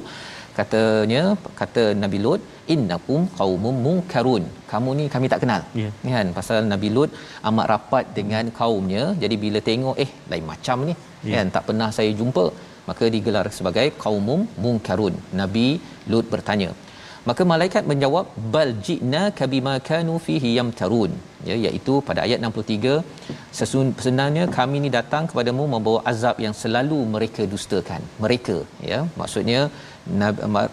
[0.57, 1.21] katanya
[1.59, 2.41] kata Nabi Lut
[2.73, 4.43] innakum qaumum munkarun.
[4.71, 5.61] Kamu ni kami tak kenal.
[5.81, 5.89] Ya.
[6.15, 7.11] kan pasal Nabi Lut
[7.49, 9.03] amat rapat dengan kaumnya.
[9.23, 10.95] Jadi bila tengok eh lain macam ni.
[11.29, 11.35] Ya.
[11.35, 12.45] kan tak pernah saya jumpa.
[12.89, 15.15] Maka digelar sebagai qaumum munkarun.
[15.41, 15.67] Nabi
[16.13, 16.71] Lut bertanya
[17.29, 21.11] maka malaikat menjawab bal ji'na kabima kanu fihi yamtarun
[21.49, 22.93] ya iaitu pada ayat 63
[23.59, 28.01] sesun, sebenarnya kami ni datang kepadamu membawa azab yang selalu mereka dustakan.
[28.23, 28.57] Mereka
[28.91, 29.61] ya maksudnya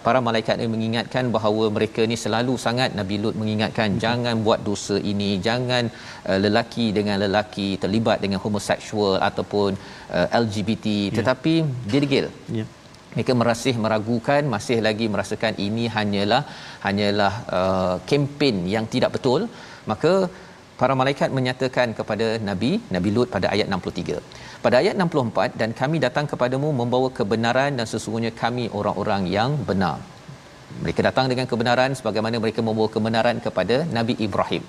[0.04, 4.00] para malaikat ini mengingatkan bahawa mereka ni selalu sangat Nabi Lut mengingatkan hmm.
[4.04, 5.88] jangan buat dosa ini jangan
[6.28, 9.70] uh, lelaki dengan lelaki terlibat dengan homoseksual ataupun
[10.16, 11.16] uh, LGBT yeah.
[11.18, 11.54] tetapi
[11.90, 12.28] dia degil
[12.58, 12.64] Ya.
[13.14, 16.42] mereka merasih meragukan masih lagi merasakan ini hanyalah
[16.86, 19.42] hanyalah uh, kempen yang tidak betul
[19.92, 20.12] maka
[20.80, 24.20] para malaikat menyatakan kepada nabi nabi lut pada ayat 63
[24.64, 29.98] pada ayat 64 dan kami datang kepadamu membawa kebenaran dan sesungguhnya kami orang-orang yang benar
[30.82, 34.64] mereka datang dengan kebenaran sebagaimana mereka membawa kebenaran kepada nabi Ibrahim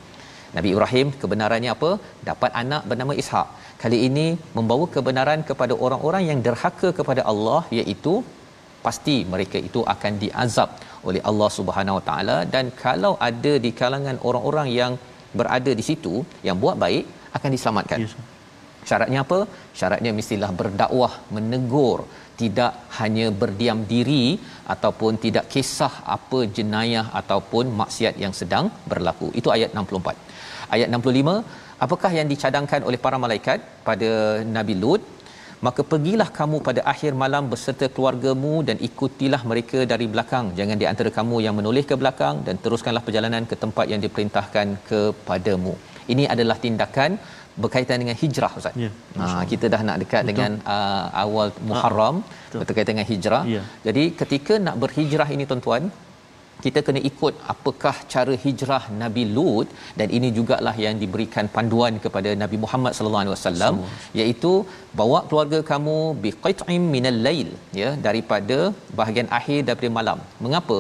[0.56, 1.92] Nabi Ibrahim kebenarannya apa?
[2.30, 3.48] Dapat anak bernama Ishak.
[3.84, 4.26] Kali ini
[4.58, 8.14] membawa kebenaran kepada orang-orang yang derhaka kepada Allah iaitu
[8.86, 10.70] pasti mereka itu akan diazab
[11.10, 14.94] oleh Allah Subhanahu Wa Taala dan kalau ada di kalangan orang-orang yang
[15.40, 16.14] berada di situ
[16.48, 17.04] yang buat baik
[17.38, 18.00] akan diselamatkan.
[18.06, 18.16] Yes.
[18.90, 19.40] Syaratnya apa?
[19.80, 22.00] Syaratnya mestilah berdakwah, menegur,
[22.42, 24.26] tidak hanya berdiam diri
[24.74, 29.30] ataupun tidak kisah apa jenayah ataupun maksiat yang sedang berlaku.
[29.40, 30.34] Itu ayat 64
[30.76, 33.60] ayat 65 apakah yang dicadangkan oleh para malaikat
[33.90, 34.12] pada
[34.58, 35.04] Nabi Lut?
[35.66, 40.46] Maka pergilah kamu pada akhir malam beserta keluargamu dan ikutilah mereka dari belakang.
[40.58, 44.68] Jangan di antara kamu yang menoleh ke belakang dan teruskanlah perjalanan ke tempat yang diperintahkan
[44.90, 45.74] kepadamu.
[46.14, 47.12] Ini adalah tindakan
[47.64, 48.78] berkaitan dengan hijrah ustaz.
[48.84, 48.92] Ya.
[49.20, 50.30] Ha kita dah nak dekat Betul.
[50.30, 53.44] dengan uh, awal Muharram ha, berkaitan dengan hijrah.
[53.56, 53.62] Ya.
[53.88, 55.84] Jadi ketika nak berhijrah ini tuan-tuan,
[56.66, 59.68] kita kena ikut apakah cara hijrah Nabi Lut
[60.00, 63.76] dan ini jugalah yang diberikan panduan kepada Nabi Muhammad sallallahu alaihi wasallam
[64.22, 64.54] iaitu
[65.00, 67.50] bawa keluarga kamu bi qit'im minal lail
[67.82, 68.60] ya daripada
[69.02, 70.20] bahagian akhir daripada malam.
[70.46, 70.80] Mengapa?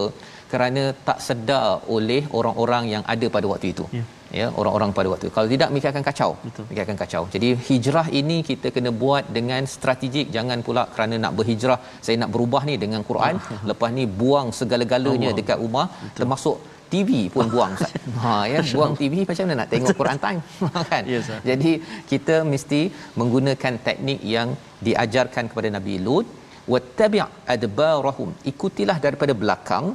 [0.54, 3.86] Kerana tak sedar oleh orang-orang yang ada pada waktu itu.
[3.98, 4.04] Ya
[4.40, 6.32] ya orang-orang pada waktu kalau tidak mereka akan kacau.
[6.46, 6.64] Betul.
[6.68, 7.24] mereka akan kacau.
[7.36, 10.28] Jadi hijrah ini kita kena buat dengan strategik.
[10.36, 13.36] Jangan pula kerana nak berhijrah saya nak berubah ni dengan Quran.
[13.40, 13.62] Ah.
[13.72, 15.40] lepas ni buang segala-galanya Allah.
[15.42, 15.88] dekat rumah.
[15.94, 16.16] Betul.
[16.20, 16.58] termasuk
[16.94, 17.94] TV pun buang Ustaz.
[18.24, 20.42] Ha ya buang TV macam mana nak tengok Quran time?
[20.92, 21.04] Kan.
[21.14, 21.72] Yes, Jadi
[22.12, 22.82] kita mesti
[23.20, 24.50] menggunakan teknik yang
[24.88, 26.28] diajarkan kepada Nabi Lut.
[26.74, 27.24] Wattabi'
[27.54, 28.30] adbarahum.
[28.52, 29.86] Ikutilah daripada belakang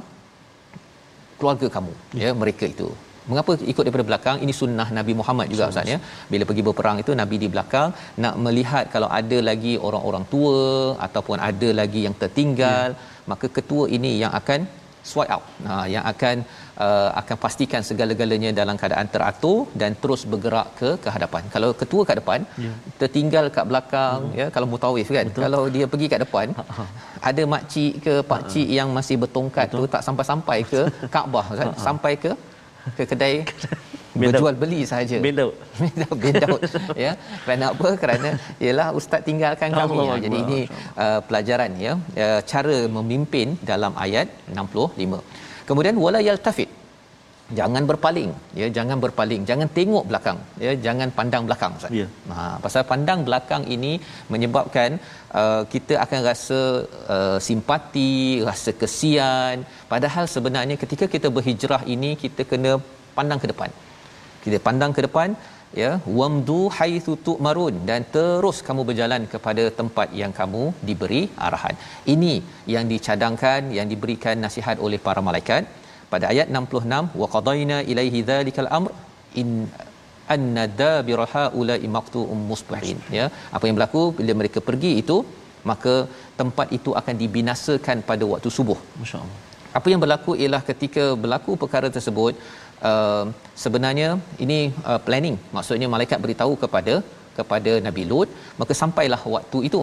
[1.39, 2.87] keluarga kamu ya mereka itu
[3.31, 4.37] Mengapa ikut daripada belakang?
[4.45, 5.99] Ini sunnah Nabi Muhammad juga Ustaz ya.
[6.33, 7.89] Bila pergi berperang itu Nabi di belakang
[8.23, 10.61] nak melihat kalau ada lagi orang-orang tua
[11.07, 12.99] ataupun ada lagi yang tertinggal, ya.
[13.31, 14.61] maka ketua ini yang akan
[15.09, 15.45] swipe out.
[15.67, 16.35] Ha yang akan
[16.85, 21.43] uh, akan pastikan segala-galanya dalam keadaan teratur dan terus bergerak ke ke hadapan.
[21.55, 22.73] Kalau ketua kat depan, ya.
[23.01, 25.25] tertinggal kat belakang ya, ya kalau mutawif kan.
[25.29, 25.43] Betul.
[25.45, 26.85] Kalau dia pergi kat depan, ha, ha.
[27.29, 29.87] ada mak cik ke pak cik ha, yang masih bertongkat Betul.
[29.87, 30.81] tu tak sampai-sampai ke
[31.15, 31.69] Kaabah kan?
[31.87, 32.33] Sampai ke
[32.97, 33.35] ke kedai
[34.21, 35.17] berjual beli sahaja.
[35.25, 35.55] Bendaut.
[36.23, 36.61] Bendaut.
[37.05, 37.11] ya.
[37.45, 37.89] Kerana apa?
[38.01, 38.29] Kerana
[38.63, 39.95] ialah ustaz tinggalkan kami.
[39.95, 40.23] Allah ya.
[40.25, 40.49] Jadi Allah.
[40.49, 40.59] ini
[41.03, 41.93] uh, pelajaran ya
[42.25, 45.21] uh, cara memimpin dalam ayat 65.
[45.69, 46.78] Kemudian wala yaltafit.
[47.57, 51.95] Jangan berpaling, ya, jangan berpaling, jangan tengok belakang, ya, jangan pandang belakang Ustaz.
[51.99, 52.07] Ya.
[52.33, 53.91] Ha, pasal pandang belakang ini
[54.33, 54.89] menyebabkan
[55.39, 56.59] uh, kita akan rasa
[57.15, 62.73] uh, simpati, rasa kesian, padahal sebenarnya ketika kita berhijrah ini kita kena
[63.17, 63.71] pandang ke depan.
[64.45, 65.33] Kita pandang ke depan,
[65.81, 71.75] ya, wamdu haitsu tu'marun dan terus kamu berjalan kepada tempat yang kamu diberi arahan.
[72.13, 72.33] Ini
[72.75, 75.65] yang dicadangkan, yang diberikan nasihat oleh para malaikat
[76.13, 78.91] pada ayat 66 wa qadaina ilaihi dzalikal amr
[79.41, 79.49] in
[80.35, 82.97] anna dabira haula'i maqtu'um musbihin.
[83.17, 83.25] Ya
[83.57, 84.03] apa yang berlaku?
[84.19, 85.17] Bila mereka pergi itu
[85.71, 85.93] maka
[86.39, 88.79] tempat itu akan dibinasakan pada waktu subuh.
[89.01, 89.37] Masyaallah.
[89.77, 92.33] Apa yang berlaku ialah ketika berlaku perkara tersebut
[92.89, 93.25] uh,
[93.63, 94.09] sebenarnya
[94.45, 95.37] ini uh, planning.
[95.57, 96.95] Maksudnya malaikat beritahu kepada
[97.39, 98.29] kepada Nabi Lut
[98.61, 99.81] maka sampailah waktu itu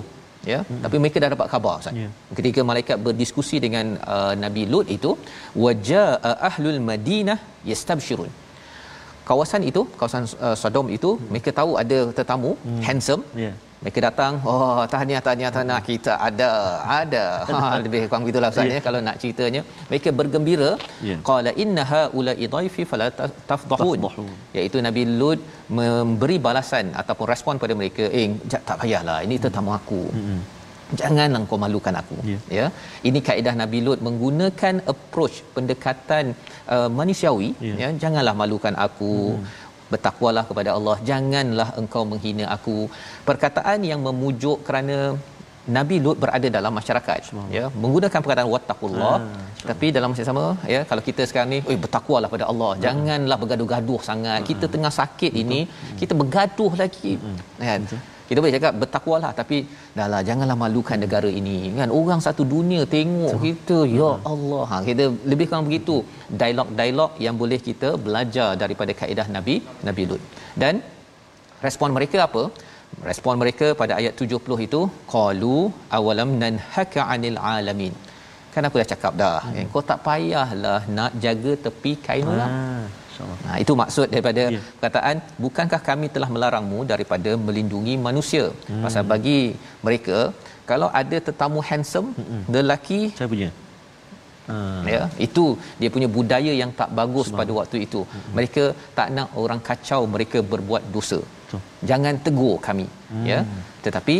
[0.52, 0.80] ya hmm.
[0.84, 2.00] tapi mereka dah dapat khabar Ustaz.
[2.02, 2.12] Yeah.
[2.38, 5.12] Ketika malaikat berdiskusi dengan uh, Nabi Lut itu
[5.66, 6.08] wajaa
[6.50, 7.38] ahlul madinah
[7.70, 8.32] yastabshirun.
[9.28, 11.28] Kawasan itu, kawasan uh, Sodom itu, hmm.
[11.34, 12.82] mereka tahu ada tetamu hmm.
[12.88, 13.22] handsome.
[13.44, 13.54] Yeah.
[13.84, 16.50] Mereka datang, oh tahniah tahniah tahniah kita ada
[17.02, 17.24] ada.
[17.56, 18.78] Ha lebih kurang gitulah Ustaz yeah.
[18.78, 19.60] ya kalau nak ceritanya.
[19.90, 20.70] Mereka bergembira.
[21.08, 21.16] Ya.
[21.28, 21.62] Qala yeah.
[21.62, 23.06] innaha ulai dhaifi fala
[23.50, 24.00] tafdhun.
[24.58, 25.40] Iaitu Nabi Lut
[25.78, 28.26] memberi balasan ataupun respon pada mereka, eh
[28.68, 30.02] tak payahlah ini tetamu aku.
[30.18, 30.40] Hmm.
[31.00, 32.16] Janganlah kau malukan aku.
[32.32, 32.42] Yeah.
[32.58, 32.66] Ya.
[33.08, 36.24] Ini kaedah Nabi Lut menggunakan approach pendekatan
[36.74, 37.78] uh, manusiawi yeah.
[37.82, 37.88] ya.
[38.04, 39.14] Janganlah malukan aku.
[39.36, 40.96] Hmm bertakwalah kepada Allah.
[41.10, 42.78] Janganlah engkau menghina aku.
[43.28, 44.98] Perkataan yang memujuk kerana
[45.76, 47.20] Nabi Lut berada dalam masyarakat
[47.58, 47.64] ya.
[47.82, 49.38] Menggunakan perkataan wattaqullah ha,
[49.70, 52.70] tapi dalam masa sama ya kalau kita sekarang ni oi bertakwalah pada Allah.
[52.74, 52.82] Ha.
[52.86, 54.40] janganlah bergaduh-gaduh sangat.
[54.42, 54.46] Ha.
[54.50, 55.42] kita tengah sakit Betul.
[55.42, 55.60] ini
[56.02, 57.14] kita bergaduh lagi.
[57.70, 57.82] Kan
[58.28, 59.56] kita boleh cakap bertakwalah tapi
[59.98, 61.56] dahlah janganlah malukan negara ini.
[61.78, 64.14] Kan orang satu dunia tengok so, kita ya uh.
[64.32, 64.64] Allah.
[64.70, 65.96] Ha kita lebih kurang begitu.
[66.40, 69.56] Dialog-dialog yang boleh kita belajar daripada kaedah Nabi
[69.88, 70.22] Nabi Lut.
[70.62, 70.74] Dan
[71.66, 72.44] respon mereka apa?
[73.10, 74.82] Respon mereka pada ayat 70 itu
[75.14, 75.56] qalu
[75.98, 77.94] awalam nanhaka anil alamin.
[78.52, 79.66] Kan aku dah cakap dah hmm.
[79.72, 82.52] kau tak payahlah nak jaga tepi kain orang.
[82.60, 82.86] Ah
[83.46, 84.54] Nah, itu maksud daripada Ya.
[84.54, 84.64] yeah.
[84.80, 88.44] perkataan bukankah kami telah melarangmu daripada melindungi manusia.
[88.68, 88.82] Hmm.
[88.84, 89.38] Pasal bagi
[89.86, 90.18] mereka
[90.70, 92.42] kalau ada tetamu handsome hmm.
[92.56, 93.50] lelaki Saya punya.
[94.48, 94.56] Ha.
[94.94, 95.44] ya itu
[95.80, 98.00] dia punya budaya yang tak bagus pada waktu itu.
[98.06, 98.32] Hmm.
[98.38, 98.64] Mereka
[98.98, 101.20] tak nak orang kacau mereka berbuat dosa.
[101.42, 101.62] Betul.
[101.90, 103.26] Jangan tegur kami hmm.
[103.32, 103.40] ya.
[103.86, 104.16] Tetapi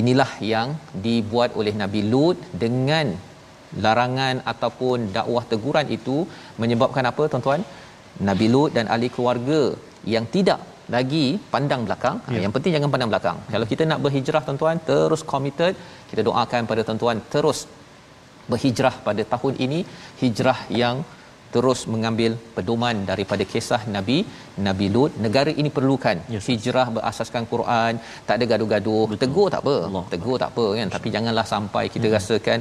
[0.00, 0.68] inilah yang
[1.06, 3.06] dibuat oleh Nabi Lut dengan
[3.84, 6.16] larangan ataupun dakwah teguran itu
[6.62, 7.62] menyebabkan apa tuan-tuan?
[8.28, 9.60] Nabi Lut dan ahli keluarga
[10.14, 10.60] yang tidak
[10.94, 12.16] lagi pandang belakang.
[12.34, 12.40] Ya.
[12.44, 13.38] Yang penting jangan pandang belakang.
[13.54, 15.74] Kalau kita nak berhijrah tuan-tuan terus committed,
[16.10, 17.60] kita doakan pada tuan-tuan terus
[18.50, 19.80] berhijrah pada tahun ini
[20.22, 20.96] hijrah yang
[21.54, 24.18] terus mengambil pedoman daripada kisah Nabi
[24.66, 26.46] Nabi Lut negara ini perlukan Yes.
[26.50, 30.04] hijrah berasaskan Quran tak ada gaduh-gaduh tegur tak apa Allah.
[30.14, 32.16] tegur tak apa kan tapi janganlah sampai kita hmm.
[32.16, 32.60] rasakan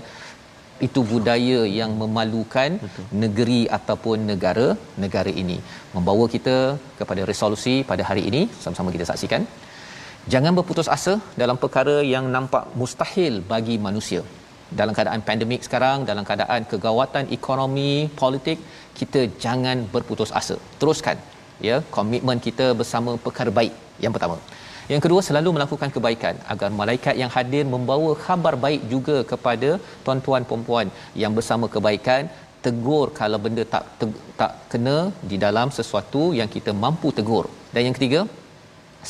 [0.88, 3.06] itu budaya yang memalukan Betul.
[3.24, 4.68] negeri ataupun negara
[5.04, 5.58] negara ini.
[5.96, 6.58] Membawa kita
[7.00, 8.42] kepada resolusi pada hari ini.
[8.64, 9.44] Sama-sama kita saksikan.
[10.34, 14.22] Jangan berputus asa dalam perkara yang nampak mustahil bagi manusia.
[14.80, 18.60] Dalam keadaan pandemik sekarang dalam keadaan kegawatan ekonomi politik
[19.00, 20.58] kita jangan berputus asa.
[20.82, 21.18] Teruskan
[21.70, 23.74] ya komitmen kita bersama perkara baik.
[24.04, 24.38] Yang pertama
[24.92, 29.70] yang kedua selalu melakukan kebaikan agar malaikat yang hadir membawa khabar baik juga kepada
[30.06, 30.88] tuan-tuan puan-puan.
[31.22, 32.24] Yang bersama kebaikan
[32.66, 34.06] tegur kalau benda tak te,
[34.40, 34.98] tak kena
[35.30, 37.46] di dalam sesuatu yang kita mampu tegur.
[37.74, 38.22] Dan yang ketiga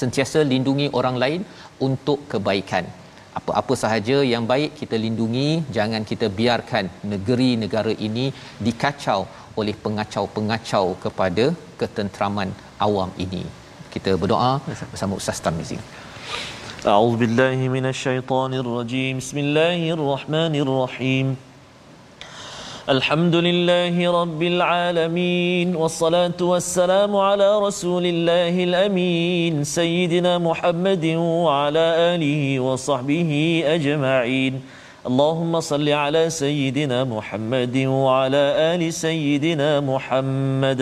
[0.02, 1.42] sentiasa lindungi orang lain
[1.88, 2.86] untuk kebaikan.
[3.40, 8.26] Apa-apa sahaja yang baik kita lindungi jangan kita biarkan negeri negara ini
[8.68, 9.22] dikacau
[9.62, 11.48] oleh pengacau-pengacau kepada
[11.82, 12.52] ketenteraman
[12.88, 13.44] awam ini
[13.95, 14.61] kita berdoa
[14.93, 15.79] bersama Ustaz Tarmizi
[16.87, 21.27] أعوذ بالله من الشيطان الرجيم بسم الله الرحمن الرحيم
[22.89, 33.31] الحمد لله رب العالمين والصلاة والسلام على رسول الله الأمين سيدنا محمد وعلى آله وصحبه
[33.67, 34.55] أجمعين
[35.07, 38.45] اللهم صل على سيدنا محمد وعلى
[38.75, 40.81] آل سيدنا محمد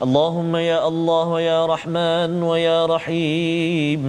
[0.00, 4.00] اللهم يا الله ويا رحمن ya Rahim.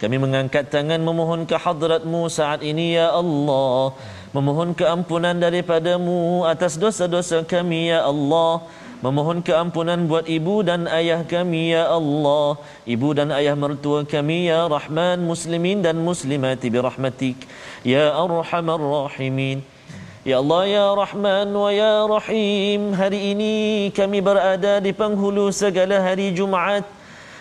[0.00, 3.92] Kami mengangkat tangan memohon kehadratmu saat ini ya Allah.
[4.32, 8.64] Memohon keampunan daripadamu atas dosa-dosa kami ya Allah.
[9.04, 12.56] Memohon keampunan buat ibu dan ayah kami ya Allah.
[12.88, 17.44] Ibu dan ayah mertua kami ya Rahman Muslimin dan muslimati birahmatik.
[17.84, 19.75] Ya Arhamar Rahimin.
[20.26, 23.54] Ya Allah ya Rahman wa ya Rahim Hari ini
[23.94, 26.82] kami berada di penghulu segala hari Jumaat.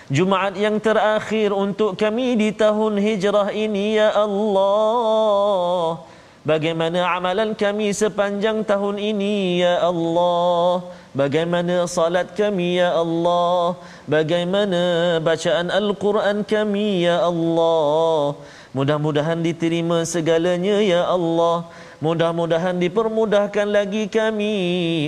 [0.05, 5.97] Jumaat yang terakhir untuk kami di tahun hijrah ini ya Allah.
[6.45, 10.85] Bagaimana amalan kami sepanjang tahun ini ya Allah?
[11.17, 13.81] Bagaimana salat kami ya Allah?
[14.05, 18.37] Bagaimana bacaan Al-Quran kami ya Allah?
[18.77, 21.65] Mudah-mudahan diterima segalanya ya Allah
[22.05, 24.53] Mudah-mudahan dipermudahkan lagi kami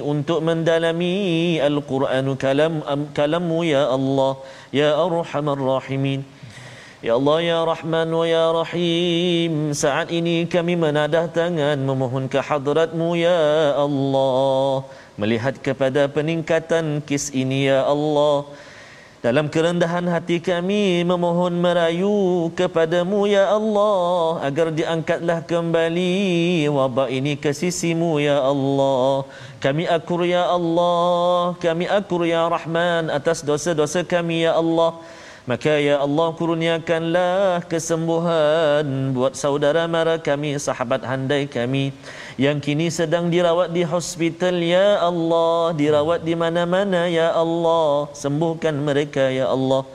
[0.01, 2.81] untuk mendalami Al-Quran kalam
[3.13, 4.41] kalammu ya Allah
[4.73, 6.25] ya Arhamar Rahimin.
[7.05, 13.13] Ya Allah ya Rahman wa ya Rahim Saat ini kami menadah tangan Memohon ke hadratmu
[13.13, 14.81] ya Allah
[15.21, 18.49] Melihat kepada peningkatan kis ini ya Allah
[19.28, 27.51] dalam kerendahan hati kami memohon merayu kepadamu ya Allah agar diangkatlah kembali wabak ini ke
[27.51, 29.28] sisimu ya Allah.
[29.59, 34.95] Kami akur ya Allah, kami akur ya Rahman atas dosa-dosa kami ya Allah.
[35.47, 41.95] Maka ya Allah kurniakanlah kesembuhan buat saudara mara kami, sahabat handai kami
[42.35, 48.11] yang kini sedang dirawat di hospital ya Allah, dirawat di mana-mana ya Allah.
[48.11, 49.87] Sembuhkan mereka ya Allah.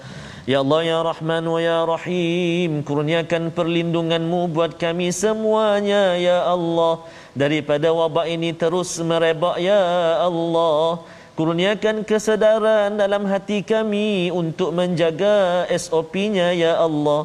[0.48, 6.98] Ya Allah ya Rahman wa ya Rahim Kurniakan perlindunganmu buat kami semuanya ya Allah
[7.30, 9.78] Daripada wabak ini terus merebak ya
[10.18, 10.98] Allah
[11.32, 17.24] Kurniakan kesedaran dalam hati kami untuk menjaga SOP-nya ya Allah.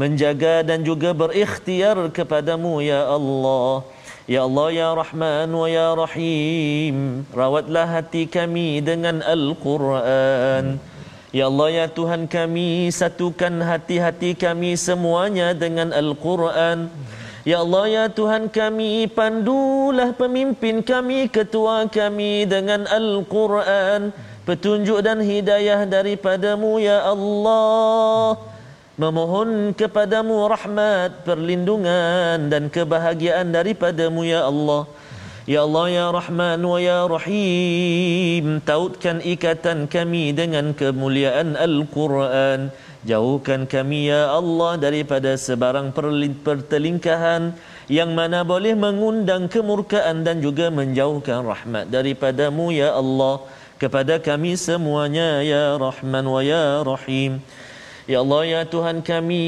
[0.00, 3.84] Menjaga dan juga berikhtiar kepadamu ya Allah.
[4.24, 10.80] Ya Allah ya Rahman wa ya Rahim Rawatlah hati kami dengan Al-Quran.
[11.28, 16.88] Ya Allah ya Tuhan kami Satukan hati-hati kami semuanya dengan Al-Quran
[17.44, 24.16] Ya Allah ya Tuhan kami Pandulah pemimpin kami Ketua kami dengan Al-Quran.
[24.48, 28.40] Petunjuk dan hidayah daripadamu ya Allah.
[28.96, 34.88] Memohon kepadamu rahmat, perlindungan dan kebahagiaan daripadamu ya Allah.
[35.44, 42.72] Ya Allah ya Rahman wa ya Rahim tautkan ikatan kami dengan kemuliaan Al-Quran
[43.04, 45.92] jauhkan kami ya Allah daripada sebarang
[46.44, 47.52] pertelingkahan
[47.88, 53.44] yang mana boleh mengundang kemurkaan dan juga menjauhkan rahmat daripadamu ya Allah
[53.76, 57.42] kepada kami semuanya ya Rahman wa ya Rahim.
[58.04, 59.44] Ya Allah ya Tuhan kami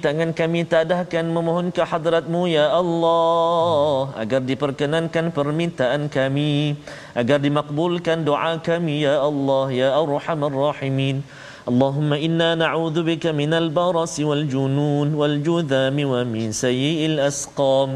[0.00, 6.80] tangan kami tadahkan memohon ke hadratmu ya Allah agar diperkenankan permintaan kami
[7.12, 11.20] agar dimakbulkan doa kami ya Allah ya Arhamar Rahimin
[11.67, 17.89] اللهم إنا نعوذ بك من البرص والجنون والجذام ومن سيء الأسقام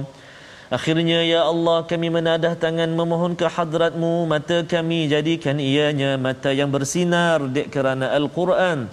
[0.68, 6.68] Akhirnya ya Allah kami menadah tangan memohon ke hadratmu mata kami jadikan ianya mata yang
[6.68, 8.92] bersinar dek kerana Al-Quran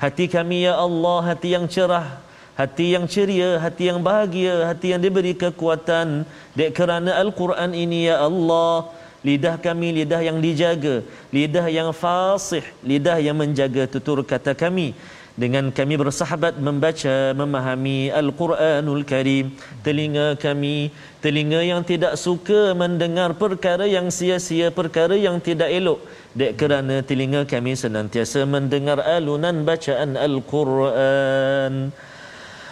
[0.00, 2.24] hati kami ya Allah hati yang cerah
[2.56, 6.24] hati yang ceria hati yang bahagia hati yang diberi kekuatan
[6.56, 8.88] dek kerana Al-Quran ini ya Allah
[9.27, 10.95] lidah kami lidah yang dijaga
[11.33, 14.93] lidah yang fasih lidah yang menjaga tutur kata kami.
[15.35, 19.51] Dengan kami bersahabat membaca memahami Al-Quranul Karim.
[19.83, 25.99] Telinga kami telinga yang tidak suka mendengar perkara yang sia-sia perkara yang tidak elok.
[26.39, 31.91] Dek kerana telinga kami senantiasa mendengar alunan bacaan Al-Quran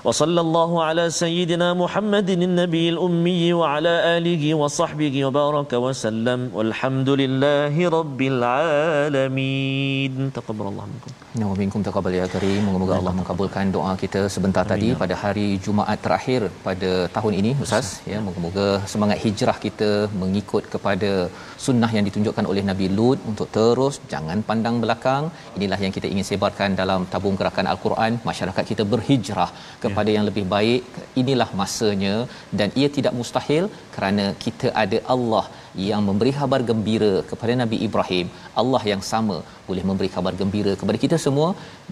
[0.07, 8.21] وصلى الله على سيدنا محمد النبي الأمي وعلى آله وصحبه وبارك وسلم والحمد لله رب
[8.33, 12.61] العالمين تقبل الله منكم Ya wa minkum taqabbal ya karim.
[12.67, 17.89] Moga-moga Allah mengabulkan doa kita sebentar tadi pada hari Jumaat terakhir pada tahun ini Ustaz
[18.13, 18.19] ya.
[18.27, 19.91] Moga-moga semangat hijrah kita
[20.23, 21.11] mengikut kepada
[21.65, 25.25] sunnah yang ditunjukkan oleh Nabi Lut untuk terus jangan pandang belakang.
[25.59, 28.19] Inilah yang kita ingin sebarkan dalam tabung gerakan Al-Quran.
[28.31, 29.51] Masyarakat kita berhijrah
[29.85, 30.84] kepada yang lebih baik.
[31.22, 32.16] Inilah masanya
[32.60, 33.66] dan ia tidak mustahil
[33.96, 35.46] kerana kita ada Allah
[35.88, 38.28] yang memberi kabar gembira kepada Nabi Ibrahim
[38.62, 41.48] Allah yang sama boleh memberi kabar gembira kepada kita semua.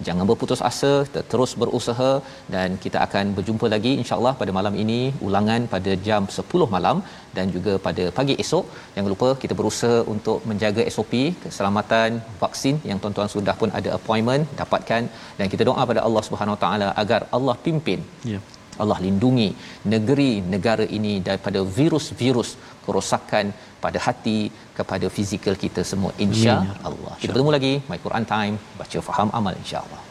[0.06, 2.10] Jangan berputus asa kita terus berusaha
[2.54, 6.96] dan kita akan berjumpa lagi insyaallah pada malam ini ulangan pada jam 10 malam
[7.36, 8.64] dan juga pada pagi esok.
[8.94, 11.14] Jangan lupa kita berusaha untuk menjaga SOP
[11.44, 15.04] keselamatan vaksin yang tuan-tuan sudah pun ada appointment dapatkan.
[15.38, 18.02] Dan kita doa pada Allah Subhanahu Wa taala agar Allah pimpin
[18.32, 18.40] ya.
[18.82, 19.48] Allah lindungi
[19.94, 22.50] negeri negara ini daripada virus-virus
[22.84, 23.46] kerosakan
[23.84, 24.38] pada hati
[24.78, 26.54] kepada fizikal kita semua insya
[26.88, 27.14] Allah.
[27.22, 30.01] Kita bertemu lagi My Quran Time baca faham amal insya Allah.